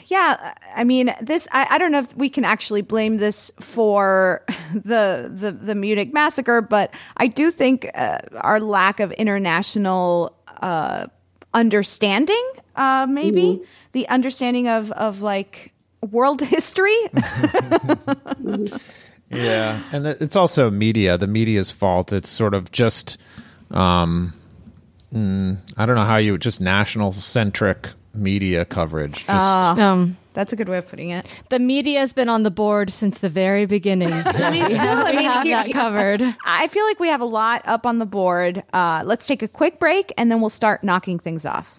[0.09, 1.47] Yeah, I mean, this.
[1.51, 4.43] I, I don't know if we can actually blame this for
[4.73, 11.05] the the, the Munich massacre, but I do think uh, our lack of international uh,
[11.53, 16.97] understanding, uh, maybe the understanding of of like world history.
[19.31, 21.15] Yeah, and it's also media.
[21.15, 22.11] The media's fault.
[22.11, 23.19] It's sort of just,
[23.69, 24.33] um,
[25.13, 27.89] mm, I don't know how you just national centric
[28.19, 29.25] media coverage.
[29.25, 31.25] Just Um, That's a good way of putting it.
[31.49, 34.11] the media's been on the board since the very beginning.
[34.13, 36.21] I mean, still, I we mean, have you- that covered.
[36.45, 38.63] I feel like we have a lot up on the board.
[38.73, 41.78] Uh, let's take a quick break and then we'll start knocking things off.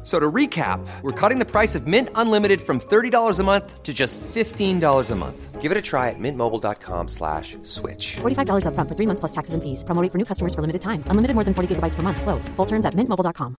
[0.00, 3.82] F- So to recap, we're cutting the price of Mint Unlimited from $30 a month
[3.82, 5.60] to just $15 a month.
[5.60, 8.16] Give it a try at mintmobile.com slash switch.
[8.16, 9.84] $45 upfront for three months plus taxes and fees.
[9.84, 11.02] Promo rate for new customers for limited time.
[11.10, 12.22] Unlimited more than 40 gigabytes per month.
[12.22, 12.48] Slows.
[12.56, 13.54] Full terms at mintmobile.com.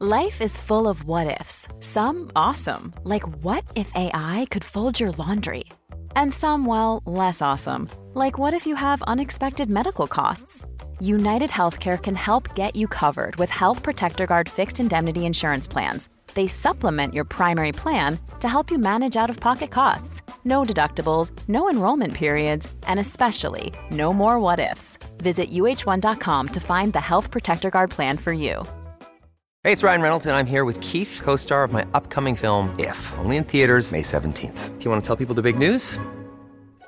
[0.00, 1.68] Life is full of what ifs.
[1.78, 5.64] Some awesome, like what if AI could fold your laundry?
[6.16, 10.64] And some, well, less awesome, like what if you have unexpected medical costs?
[11.00, 16.08] United Healthcare can help get you covered with Health Protector Guard fixed indemnity insurance plans.
[16.34, 20.22] They supplement your primary plan to help you manage out of pocket costs.
[20.44, 24.96] No deductibles, no enrollment periods, and especially no more what ifs.
[25.18, 28.64] Visit uh1.com to find the Health Protector Guard plan for you.
[29.62, 32.74] Hey, it's Ryan Reynolds, and I'm here with Keith, co star of my upcoming film,
[32.78, 34.78] If, only in theaters, May 17th.
[34.78, 35.98] Do you want to tell people the big news?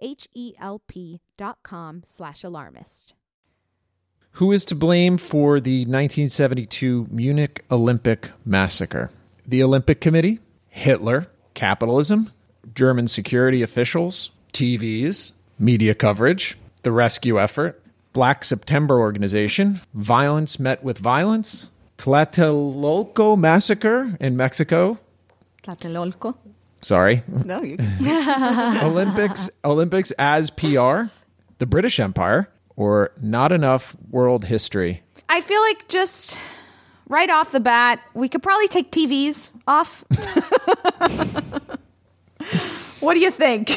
[0.00, 3.14] H-E-L-P dot com slash alarmist.
[4.32, 9.10] Who is to blame for the 1972 Munich Olympic massacre?
[9.46, 10.38] The Olympic Committee,
[10.68, 12.32] Hitler, capitalism,
[12.74, 17.82] German security officials, TVs, media coverage, the rescue effort,
[18.12, 24.98] Black September organization, violence met with violence, Tlatelolco massacre in Mexico.
[25.62, 26.34] Tlatelolco.
[26.82, 27.22] Sorry.
[27.44, 27.76] No, you.
[28.82, 31.04] Olympics Olympics as PR,
[31.58, 35.02] the British Empire, or not enough world history.
[35.28, 36.36] I feel like just
[37.08, 40.04] right off the bat, we could probably take TVs off.
[43.00, 43.70] what do you think?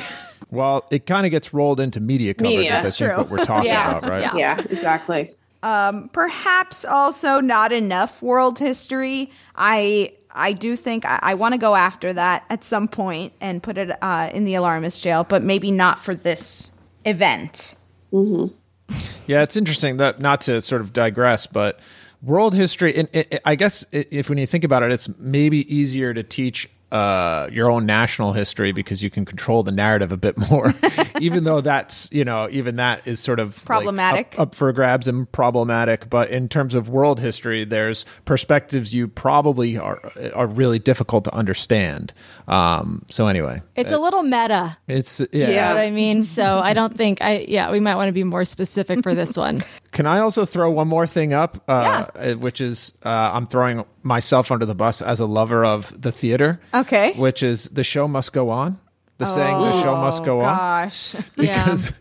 [0.51, 2.57] Well, it kind of gets rolled into media coverage.
[2.57, 3.17] Media, is, I think true.
[3.17, 3.97] what we're talking Yeah.
[3.97, 4.35] about, right?
[4.35, 5.33] Yeah, exactly.
[5.63, 9.31] Um, perhaps also not enough world history.
[9.55, 13.61] I I do think I, I want to go after that at some point and
[13.61, 16.71] put it uh, in the alarmist jail, but maybe not for this
[17.05, 17.75] event.
[18.11, 21.79] Yeah, it's interesting that not to sort of digress, but
[22.21, 22.95] world history.
[22.95, 26.13] And it, it- I guess i if when you think about it, it's maybe easier
[26.13, 30.37] to teach uh, your own national history because you can control the narrative a bit
[30.51, 30.71] more.
[31.19, 34.33] even though that's you know even that is sort of like, Problematic.
[34.35, 36.07] up, up for grabs and problematic.
[36.09, 39.99] But in terms of world history, there's perspectives you probably are
[40.35, 42.13] are really difficult to understand.
[42.47, 44.77] Um, so anyway, It's a little meta.
[44.87, 45.47] it's yeah.
[45.49, 46.21] You know what I mean?
[46.21, 49.35] So I don't think I yeah, we might want to be more specific for this
[49.35, 49.63] one.
[49.93, 51.71] Can I also throw one more thing up, uh,
[52.15, 56.11] uh, which is uh, I'm throwing myself under the bus as a lover of the
[56.11, 56.59] theater.
[56.73, 57.13] Okay.
[57.13, 58.79] Which is the show must go on.
[59.19, 60.55] The saying the show must go on.
[60.57, 61.15] Gosh.
[61.37, 61.93] Because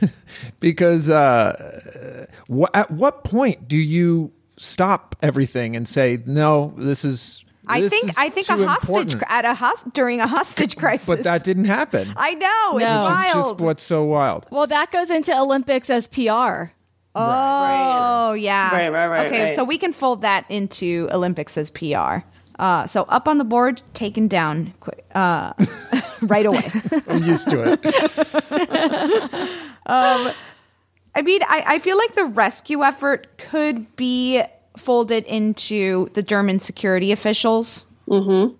[0.60, 6.74] because uh, wh- at what point do you stop everything and say no?
[6.76, 7.44] This is.
[7.68, 11.06] I this think I think a hostage important." at a host during a hostage crisis.
[11.06, 12.12] But that didn't happen.
[12.16, 13.00] I know it's No.
[13.00, 13.58] Which is wild.
[13.58, 14.46] just what's so wild.
[14.50, 16.72] Well, that goes into Olympics as PR.
[17.18, 18.74] Oh, yeah.
[18.74, 19.52] Right, right, right, Okay, right.
[19.52, 22.18] so we can fold that into Olympics as PR.
[22.58, 25.52] Uh, so up on the board, taken down quick, uh,
[26.22, 26.70] right away.
[27.08, 27.80] I'm used to it.
[29.86, 34.42] I mean, I, I feel like the rescue effort could be
[34.76, 37.86] folded into the German security officials.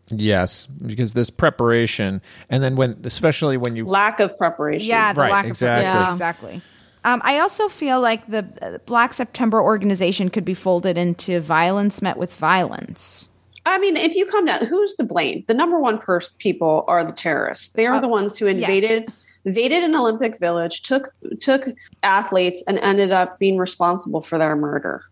[0.09, 4.89] yes, because this preparation, and then when, especially when you Lack of preparation.
[4.89, 5.87] Yeah, the Right, lack exactly.
[5.89, 6.13] of Yeah.
[6.13, 6.63] exactly.
[7.07, 12.03] Um, I also feel like the uh, Black September organization could be folded into violence
[12.03, 13.29] met with violence.
[13.65, 15.45] I mean, if you come down, who's to blame?
[15.47, 17.69] The number one person people are the terrorists.
[17.71, 19.13] They are the ones who invaded
[19.45, 21.69] invaded an Olympic village, took took
[22.03, 25.05] athletes, and ended up being responsible for their murder.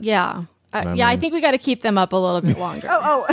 [0.00, 0.44] Yeah.
[0.72, 2.86] Uh, yeah, I think we got to keep them up a little bit longer.
[2.90, 3.26] Oh,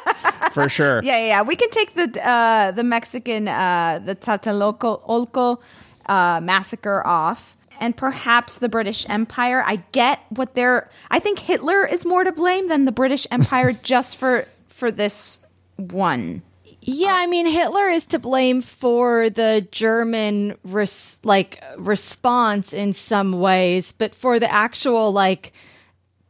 [0.52, 1.02] for sure.
[1.02, 1.42] Yeah, yeah, yeah.
[1.42, 5.60] We can take the uh, the Mexican uh, the Tlatelolco
[6.06, 9.62] uh, massacre off, and perhaps the British Empire.
[9.64, 10.90] I get what they're.
[11.10, 15.40] I think Hitler is more to blame than the British Empire just for for this
[15.76, 16.42] one.
[16.84, 23.34] Yeah, I mean Hitler is to blame for the German res- like response in some
[23.34, 25.52] ways, but for the actual like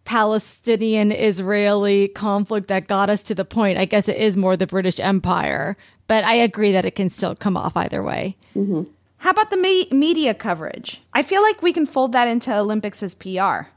[0.05, 4.67] Palestinian Israeli conflict that got us to the point, I guess it is more the
[4.67, 5.77] British Empire.
[6.07, 8.37] But I agree that it can still come off either way.
[9.23, 11.01] How about the me- media coverage?
[11.15, 13.69] I feel like we can fold that into Olympics as PR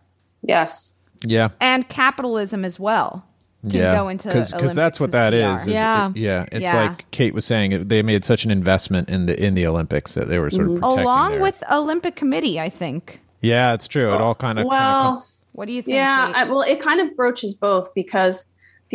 [0.41, 0.93] Yes.
[1.23, 1.49] Yeah.
[1.61, 3.25] and capitalism as well.
[3.61, 5.53] Can yeah, go into because that's what as that PR.
[5.55, 5.61] is.
[5.61, 6.09] is Yeah.
[6.09, 6.45] it- yeah.
[6.51, 6.81] It's Yeah.
[6.89, 7.87] like Kate was saying.
[7.87, 10.73] They made such an investment in the in the Olympics that they were sort of
[10.73, 10.81] mm-hmm.
[10.81, 13.21] protecting Along their- with Olympic Committee, I think.
[13.41, 14.13] Yeah, it's true.
[14.13, 15.95] It all kind of Well, What do you think?
[15.95, 16.31] yeah.
[16.35, 18.45] I, well, it kind of broaches both because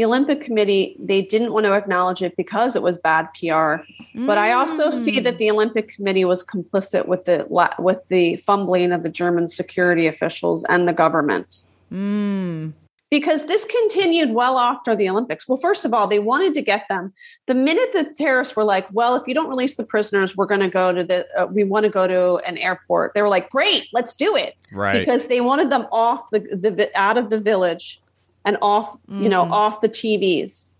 [0.00, 3.84] the Olympic Committee, they didn't want to acknowledge it because it was bad PR.
[4.16, 4.26] Mm.
[4.26, 7.44] But I also see that the Olympic Committee was complicit with the
[7.78, 11.64] with the fumbling of the German security officials and the government.
[11.92, 12.72] Mm.
[13.10, 15.46] Because this continued well after the Olympics.
[15.46, 17.12] Well, first of all, they wanted to get them.
[17.44, 20.62] The minute the terrorists were like, "Well, if you don't release the prisoners, we're going
[20.62, 21.26] to go to the.
[21.38, 24.54] Uh, we want to go to an airport." They were like, "Great, let's do it!"
[24.72, 24.98] Right.
[24.98, 28.00] Because they wanted them off the the out of the village
[28.44, 29.22] and off mm.
[29.22, 29.50] you know mm.
[29.50, 30.72] off the tvs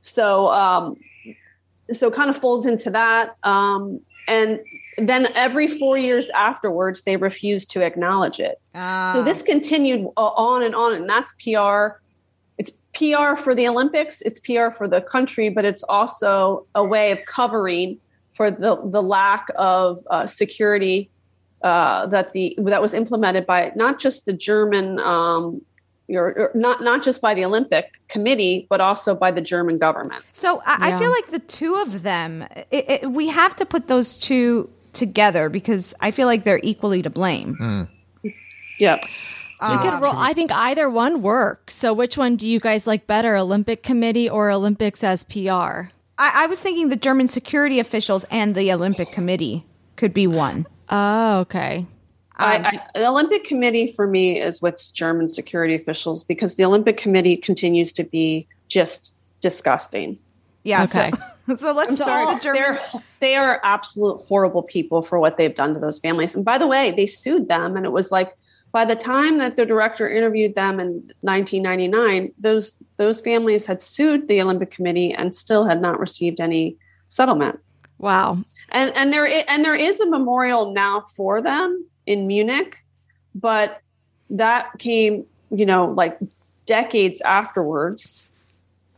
[0.00, 0.96] so um
[1.90, 4.60] so kind of folds into that um and
[4.98, 9.10] then every four years afterwards they refused to acknowledge it ah.
[9.12, 11.98] so this continued on and on and that's pr
[12.58, 17.10] it's pr for the olympics it's pr for the country but it's also a way
[17.10, 17.98] of covering
[18.34, 21.10] for the the lack of uh, security
[21.62, 25.60] uh, that the that was implemented by not just the German um,
[26.14, 30.24] or not not just by the Olympic Committee, but also by the German government.
[30.32, 30.96] So I, yeah.
[30.96, 34.70] I feel like the two of them, it, it, we have to put those two
[34.92, 37.56] together because I feel like they're equally to blame.
[37.56, 37.88] Mm.
[38.78, 38.98] Yeah.
[39.62, 40.16] You could roll.
[40.16, 41.74] I think either one works.
[41.74, 45.90] So, which one do you guys like better, Olympic Committee or Olympics as PR?
[46.16, 50.66] I, I was thinking the German security officials and the Olympic Committee could be one.
[50.88, 51.86] Oh, okay.
[52.40, 56.64] I, um, I, the Olympic Committee for me is with German security officials because the
[56.64, 60.18] Olympic Committee continues to be just disgusting.
[60.62, 60.84] Yeah.
[60.84, 61.12] Okay.
[61.46, 62.62] So, so let's I'm sorry, the German.
[62.62, 66.34] They're, they are absolute horrible people for what they've done to those families.
[66.34, 68.36] And by the way, they sued them, and it was like
[68.72, 74.28] by the time that the director interviewed them in 1999, those those families had sued
[74.28, 76.76] the Olympic Committee and still had not received any
[77.06, 77.58] settlement.
[77.98, 78.38] Wow.
[78.70, 82.84] And and there and there is a memorial now for them in Munich,
[83.36, 83.80] but
[84.30, 86.18] that came, you know, like
[86.66, 88.28] decades afterwards.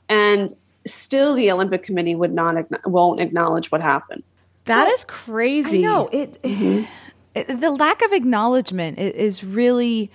[0.08, 0.54] And
[0.86, 2.56] still the Olympic Committee would not
[2.86, 4.22] won't acknowledge what happened.
[4.64, 5.78] That so, is crazy.
[5.78, 6.84] I know it, mm-hmm.
[7.34, 10.10] it, The lack of acknowledgement is really.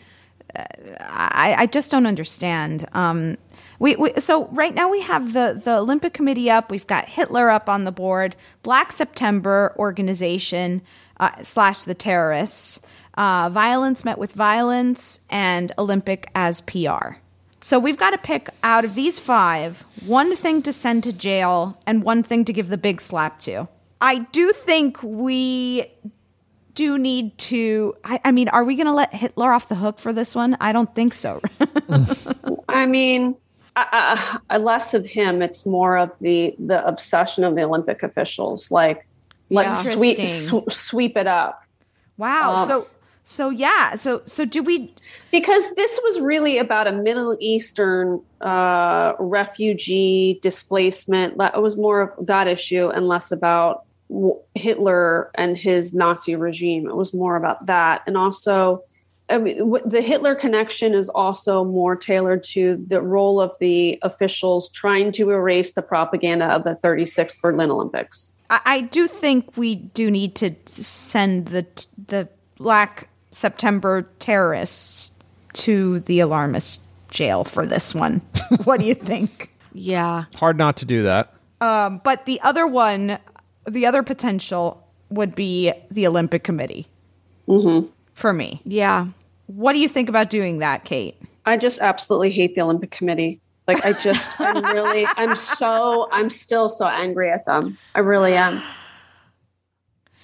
[0.55, 0.63] Uh,
[1.01, 2.85] I, I just don't understand.
[2.93, 3.37] Um,
[3.79, 6.71] we, we, so right now we have the the Olympic Committee up.
[6.71, 8.35] We've got Hitler up on the board.
[8.63, 10.81] Black September organization
[11.19, 12.79] uh, slash the terrorists.
[13.15, 17.15] Uh, violence met with violence and Olympic as PR.
[17.61, 21.77] So we've got to pick out of these five one thing to send to jail
[21.87, 23.67] and one thing to give the big slap to.
[23.99, 25.91] I do think we
[26.75, 27.95] do need to.
[28.03, 30.55] I, I mean, are we going to let Hitler off the hook for this one?
[30.61, 31.41] I don't think so.
[32.69, 33.35] I mean,
[33.75, 35.41] uh, less of him.
[35.41, 38.69] It's more of the the obsession of the Olympic officials.
[38.69, 39.07] Like,
[39.49, 41.63] let's sweep sw- sweep it up.
[42.17, 42.55] Wow.
[42.55, 42.87] Um, so
[43.27, 44.93] so yeah, so so do we?
[45.31, 51.33] Because this was really about a Middle Eastern uh, refugee displacement.
[51.37, 53.83] It was more of that issue and less about
[54.55, 56.87] Hitler and his Nazi regime.
[56.87, 58.81] It was more about that, and also.
[59.29, 64.69] I mean, the Hitler connection is also more tailored to the role of the officials
[64.69, 68.33] trying to erase the propaganda of the 36th Berlin Olympics.
[68.49, 71.65] I, I do think we do need to send the
[72.07, 75.11] the black September terrorists
[75.53, 76.81] to the alarmist
[77.11, 78.21] jail for this one.
[78.63, 79.51] what do you think?
[79.73, 80.25] Yeah.
[80.35, 81.33] Hard not to do that.
[81.61, 83.19] Um, but the other one,
[83.67, 86.87] the other potential would be the Olympic Committee
[87.47, 87.87] mm-hmm.
[88.13, 88.61] for me.
[88.63, 89.07] Yeah.
[89.47, 91.19] What do you think about doing that, Kate?
[91.45, 93.41] I just absolutely hate the Olympic Committee.
[93.67, 97.77] Like, I just, I'm really, I'm so, I'm still so angry at them.
[97.95, 98.61] I really am.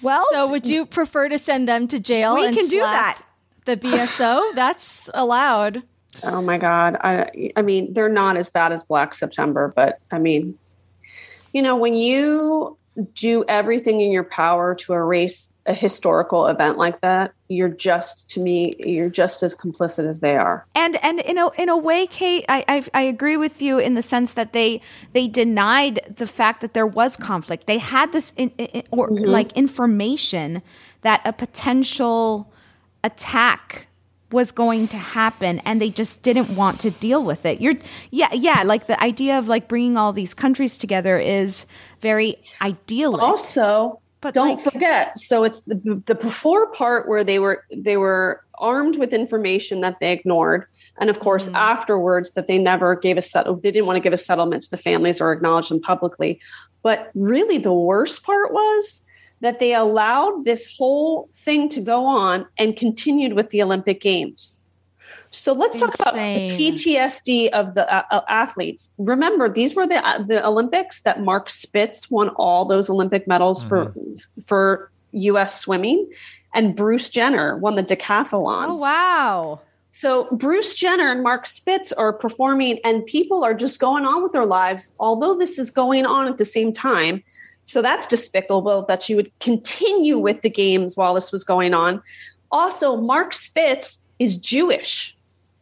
[0.04, 2.34] Well, so would you prefer to send them to jail?
[2.34, 3.22] We can do that.
[3.64, 5.82] The BSO that's allowed.
[6.22, 6.96] Oh my god!
[7.00, 10.56] I I mean, they're not as bad as Black September, but I mean,
[11.52, 12.76] you know, when you
[13.14, 18.40] do everything in your power to erase a historical event like that, you're just to
[18.40, 20.66] me, you're just as complicit as they are.
[20.74, 23.94] And and in a in a way, Kate, I I, I agree with you in
[23.94, 24.80] the sense that they
[25.12, 27.66] they denied the fact that there was conflict.
[27.66, 29.24] They had this in, in, or mm-hmm.
[29.24, 30.62] like information
[31.00, 32.52] that a potential
[33.02, 33.88] attack
[34.30, 37.60] was going to happen and they just didn't want to deal with it.
[37.60, 37.74] You're
[38.10, 41.66] yeah, yeah, like the idea of like bringing all these countries together is
[42.00, 43.16] very ideal.
[43.20, 47.96] Also, but don't like, forget, so it's the the before part where they were they
[47.96, 50.64] were armed with information that they ignored
[50.98, 51.56] and of course mm-hmm.
[51.56, 54.70] afterwards that they never gave a settle they didn't want to give a settlement to
[54.70, 56.40] the families or acknowledge them publicly.
[56.82, 59.03] But really the worst part was
[59.44, 64.62] that they allowed this whole thing to go on and continued with the Olympic Games.
[65.32, 68.90] So let's talk about the PTSD of the uh, uh, athletes.
[68.96, 73.62] Remember, these were the uh, the Olympics that Mark Spitz won all those Olympic medals
[73.62, 73.92] for
[74.46, 75.60] for U.S.
[75.60, 76.10] swimming,
[76.54, 78.68] and Bruce Jenner won the decathlon.
[78.68, 79.60] Oh wow!
[79.90, 84.32] So Bruce Jenner and Mark Spitz are performing, and people are just going on with
[84.32, 87.22] their lives, although this is going on at the same time.
[87.64, 92.02] So that's despicable that she would continue with the games while this was going on.
[92.52, 95.16] Also, Mark Spitz is Jewish.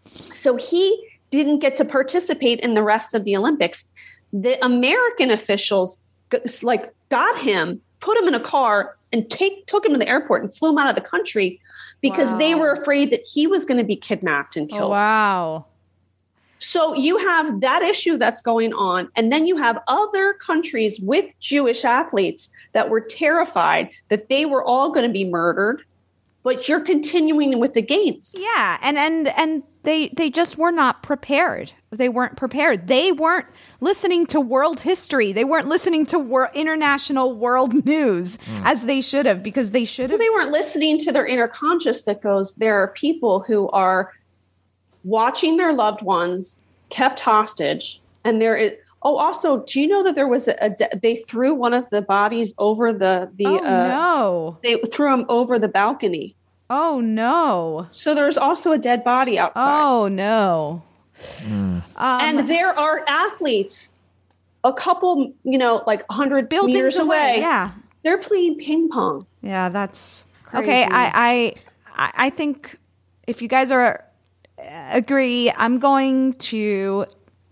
[0.04, 3.88] So he didn't get to participate in the rest of the Olympics.
[4.32, 5.98] The American officials
[6.62, 10.42] like got him, put him in a car and take took him to the airport
[10.42, 11.60] and flew him out of the country
[12.00, 12.38] because wow.
[12.38, 14.82] they were afraid that he was going to be kidnapped and killed.
[14.82, 15.66] Oh, wow.
[16.62, 19.08] So you have that issue that's going on.
[19.16, 24.64] And then you have other countries with Jewish athletes that were terrified that they were
[24.64, 25.82] all going to be murdered,
[26.44, 28.34] but you're continuing with the games.
[28.38, 28.78] Yeah.
[28.80, 31.72] And and and they they just were not prepared.
[31.90, 32.86] They weren't prepared.
[32.86, 33.46] They weren't
[33.80, 35.32] listening to world history.
[35.32, 38.62] They weren't listening to wor- international world news mm.
[38.64, 40.20] as they should have because they should have.
[40.20, 42.54] Well, they weren't listening to their inner conscious that goes.
[42.54, 44.12] There are people who are
[45.04, 46.58] watching their loved ones
[46.90, 48.72] kept hostage, and there is.
[49.04, 52.02] Oh, also, do you know that there was a, a they threw one of the
[52.02, 56.36] bodies over the the oh, uh, no they threw him over the balcony
[56.74, 57.86] Oh no!
[57.92, 59.82] So there's also a dead body outside.
[59.82, 60.82] Oh no!
[61.14, 61.82] Mm.
[61.82, 63.92] Um, and there are athletes,
[64.64, 67.16] a couple, you know, like hundred meters away.
[67.16, 67.40] away.
[67.40, 67.72] Yeah,
[68.04, 69.26] they're playing ping pong.
[69.42, 70.64] Yeah, that's Crazy.
[70.64, 70.84] okay.
[70.84, 71.54] I,
[71.98, 72.78] I I think
[73.26, 74.02] if you guys are
[74.92, 77.06] agree, I'm going to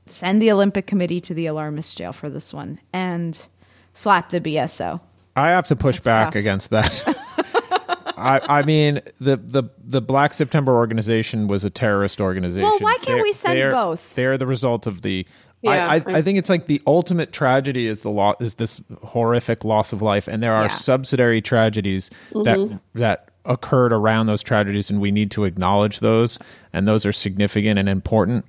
[0.06, 3.48] send the Olympic Committee to the alarmist jail for this one and
[3.92, 5.00] slap the BSO.
[5.36, 6.34] I have to push That's back tough.
[6.36, 7.16] against that.
[8.20, 12.68] I, I mean, the, the the Black September organization was a terrorist organization.
[12.68, 14.14] Well, why can't they're, we send they're, both?
[14.14, 15.26] They're the result of the.
[15.62, 18.80] Yeah, I, I, I, think it's like the ultimate tragedy is the law is this
[19.02, 20.74] horrific loss of life, and there are yeah.
[20.74, 22.44] subsidiary tragedies mm-hmm.
[22.44, 26.38] that that occurred around those tragedies, and we need to acknowledge those,
[26.72, 28.46] and those are significant and important.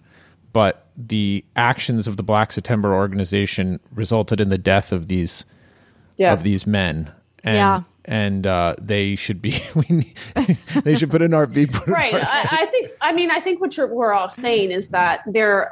[0.54, 5.44] But the actions of the Black September organization resulted in the death of these
[6.18, 6.40] yes.
[6.40, 7.12] of these men.
[7.44, 10.14] And yeah and uh, they should be we
[10.84, 11.88] they should put an RV.
[11.88, 12.16] right.
[12.16, 12.92] I, I, think.
[13.02, 15.72] I mean, I think what we're all saying is that there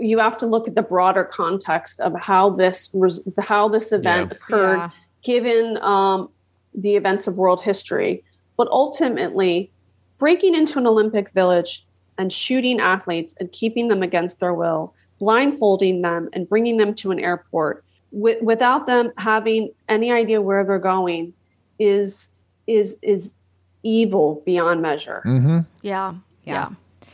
[0.00, 2.94] you have to look at the broader context of how this
[3.40, 4.36] how this event yeah.
[4.36, 4.90] occurred, yeah.
[5.22, 6.30] given um,
[6.74, 8.22] the events of world history.
[8.56, 9.70] But ultimately,
[10.18, 11.84] breaking into an Olympic village
[12.18, 17.10] and shooting athletes and keeping them against their will, blindfolding them and bringing them to
[17.10, 21.32] an airport without them having any idea where they're going
[21.78, 22.28] is
[22.66, 23.34] is is
[23.82, 25.22] evil beyond measure.
[25.24, 25.60] Mm-hmm.
[25.82, 26.68] Yeah, yeah.
[26.68, 27.08] Yeah.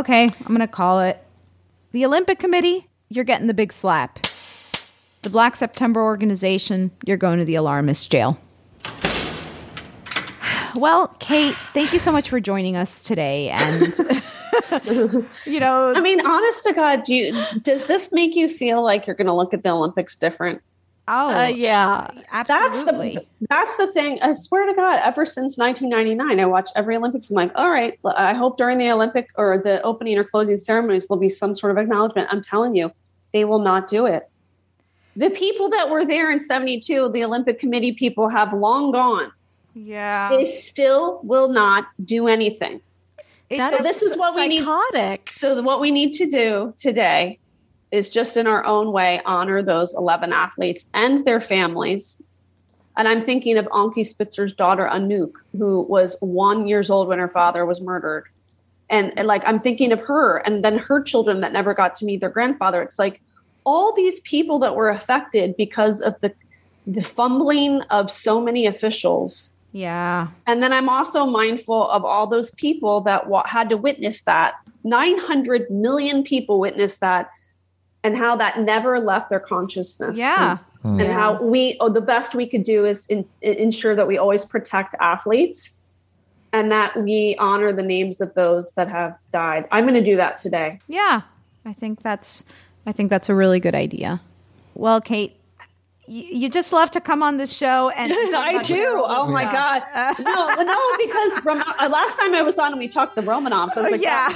[0.00, 1.22] Okay, I'm going to call it
[1.92, 2.86] the Olympic Committee.
[3.08, 4.20] You're getting the big slap.
[5.22, 6.90] The Black September organization.
[7.04, 8.38] You're going to the alarmist jail.
[10.74, 13.50] Well, Kate, thank you so much for joining us today.
[13.50, 13.98] And
[15.46, 19.06] you know, I mean, honest to God, do you, does this make you feel like
[19.06, 20.62] you're going to look at the Olympics different?
[21.12, 23.14] Oh, uh, yeah, absolutely.
[23.14, 24.22] That's the that's the thing.
[24.22, 27.30] I swear to God, ever since 1999, I watch every Olympics.
[27.30, 31.08] I'm like, all right, I hope during the Olympic or the opening or closing ceremonies
[31.08, 32.28] there'll be some sort of acknowledgement.
[32.30, 32.92] I'm telling you,
[33.32, 34.28] they will not do it.
[35.16, 39.32] The people that were there in 72, the Olympic Committee people have long gone.
[39.74, 40.30] Yeah.
[40.30, 42.80] They still will not do anything.
[43.50, 44.36] so this is what psychotic.
[44.36, 45.28] we need.
[45.28, 47.38] So what we need to do today
[47.90, 52.22] is just in our own way honor those 11 athletes and their families.
[52.96, 57.28] And I'm thinking of Ankie Spitzer's daughter, Anouk, who was one years old when her
[57.28, 58.26] father was murdered.
[58.88, 62.04] And, and like, I'm thinking of her and then her children that never got to
[62.04, 62.82] meet their grandfather.
[62.82, 63.20] It's like
[63.64, 66.32] all these people that were affected because of the,
[66.86, 69.54] the fumbling of so many officials.
[69.72, 70.28] Yeah.
[70.46, 74.54] And then I'm also mindful of all those people that w- had to witness that.
[74.84, 77.30] 900 million people witnessed that
[78.02, 80.18] and how that never left their consciousness.
[80.18, 80.58] Yeah.
[80.82, 81.00] And, hmm.
[81.00, 84.44] and how we, oh, the best we could do is in, ensure that we always
[84.44, 85.78] protect athletes
[86.52, 89.66] and that we honor the names of those that have died.
[89.70, 90.80] I'm going to do that today.
[90.88, 91.22] Yeah.
[91.64, 92.44] I think that's,
[92.86, 94.20] I think that's a really good idea.
[94.74, 95.39] Well, Kate,
[96.10, 99.00] you just love to come on this show and I do.
[99.06, 99.82] Oh my god!
[100.18, 103.76] no, no, because from, uh, last time I was on and we talked the Romanovs,
[103.76, 104.28] I was like, yeah.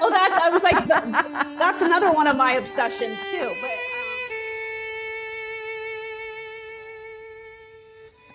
[0.00, 3.52] oh, that I was like, that, that's another one of my obsessions too.
[3.60, 3.78] But, um,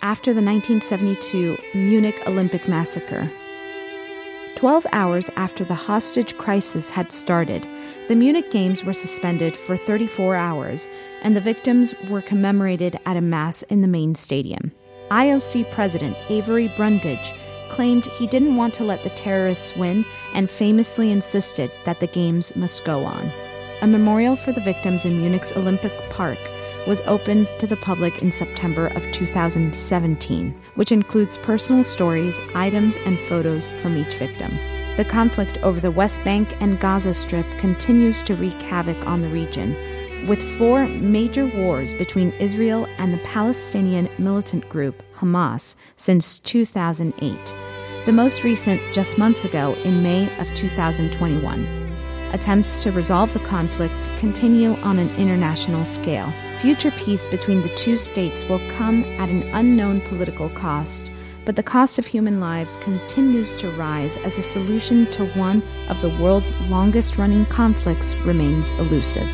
[0.03, 3.31] After the 1972 Munich Olympic massacre,
[4.64, 7.68] 12 hours after the hostage crisis had started,
[8.07, 10.88] the Munich Games were suspended for 34 hours,
[11.22, 14.72] and the victims were commemorated at a mass in the main stadium.
[15.11, 17.34] IOC President Avery Brundage
[17.72, 22.55] claimed he didn't want to let the terrorists win and famously insisted that the Games
[22.55, 23.30] must go on.
[23.82, 26.39] A memorial for the victims in Munich's Olympic Park
[26.88, 33.19] was opened to the public in September of 2017, which includes personal stories, items, and
[33.21, 34.51] photos from each victim.
[34.97, 39.29] The conflict over the West Bank and Gaza Strip continues to wreak havoc on the
[39.29, 39.75] region,
[40.27, 47.55] with four major wars between Israel and the Palestinian militant group Hamas since 2008.
[48.05, 51.82] The most recent just months ago in May of 2021.
[52.34, 56.34] Attempts to resolve the conflict continue on an international scale.
[56.61, 61.11] Future peace between the two states will come at an unknown political cost,
[61.45, 66.01] but the cost of human lives continues to rise as a solution to one of
[66.01, 69.29] the world's longest running conflicts remains elusive.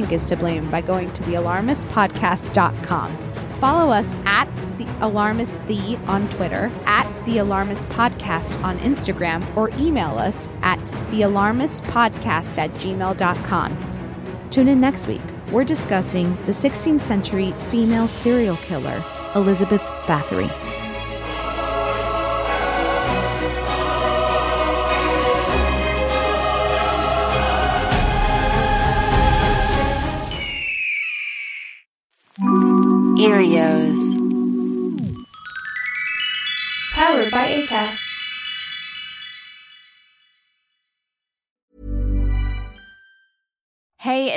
[0.00, 3.16] Think is to blame by going to thealarmistpodcast.com.
[3.58, 4.48] Follow us at
[4.78, 10.78] the Alarmist The on Twitter, at the Alarmist Podcast on Instagram, or email us at
[11.10, 14.48] thealarmistpodcast at gmail.com.
[14.50, 15.20] Tune in next week.
[15.52, 20.79] We're discussing the 16th century female serial killer, Elizabeth Bathory.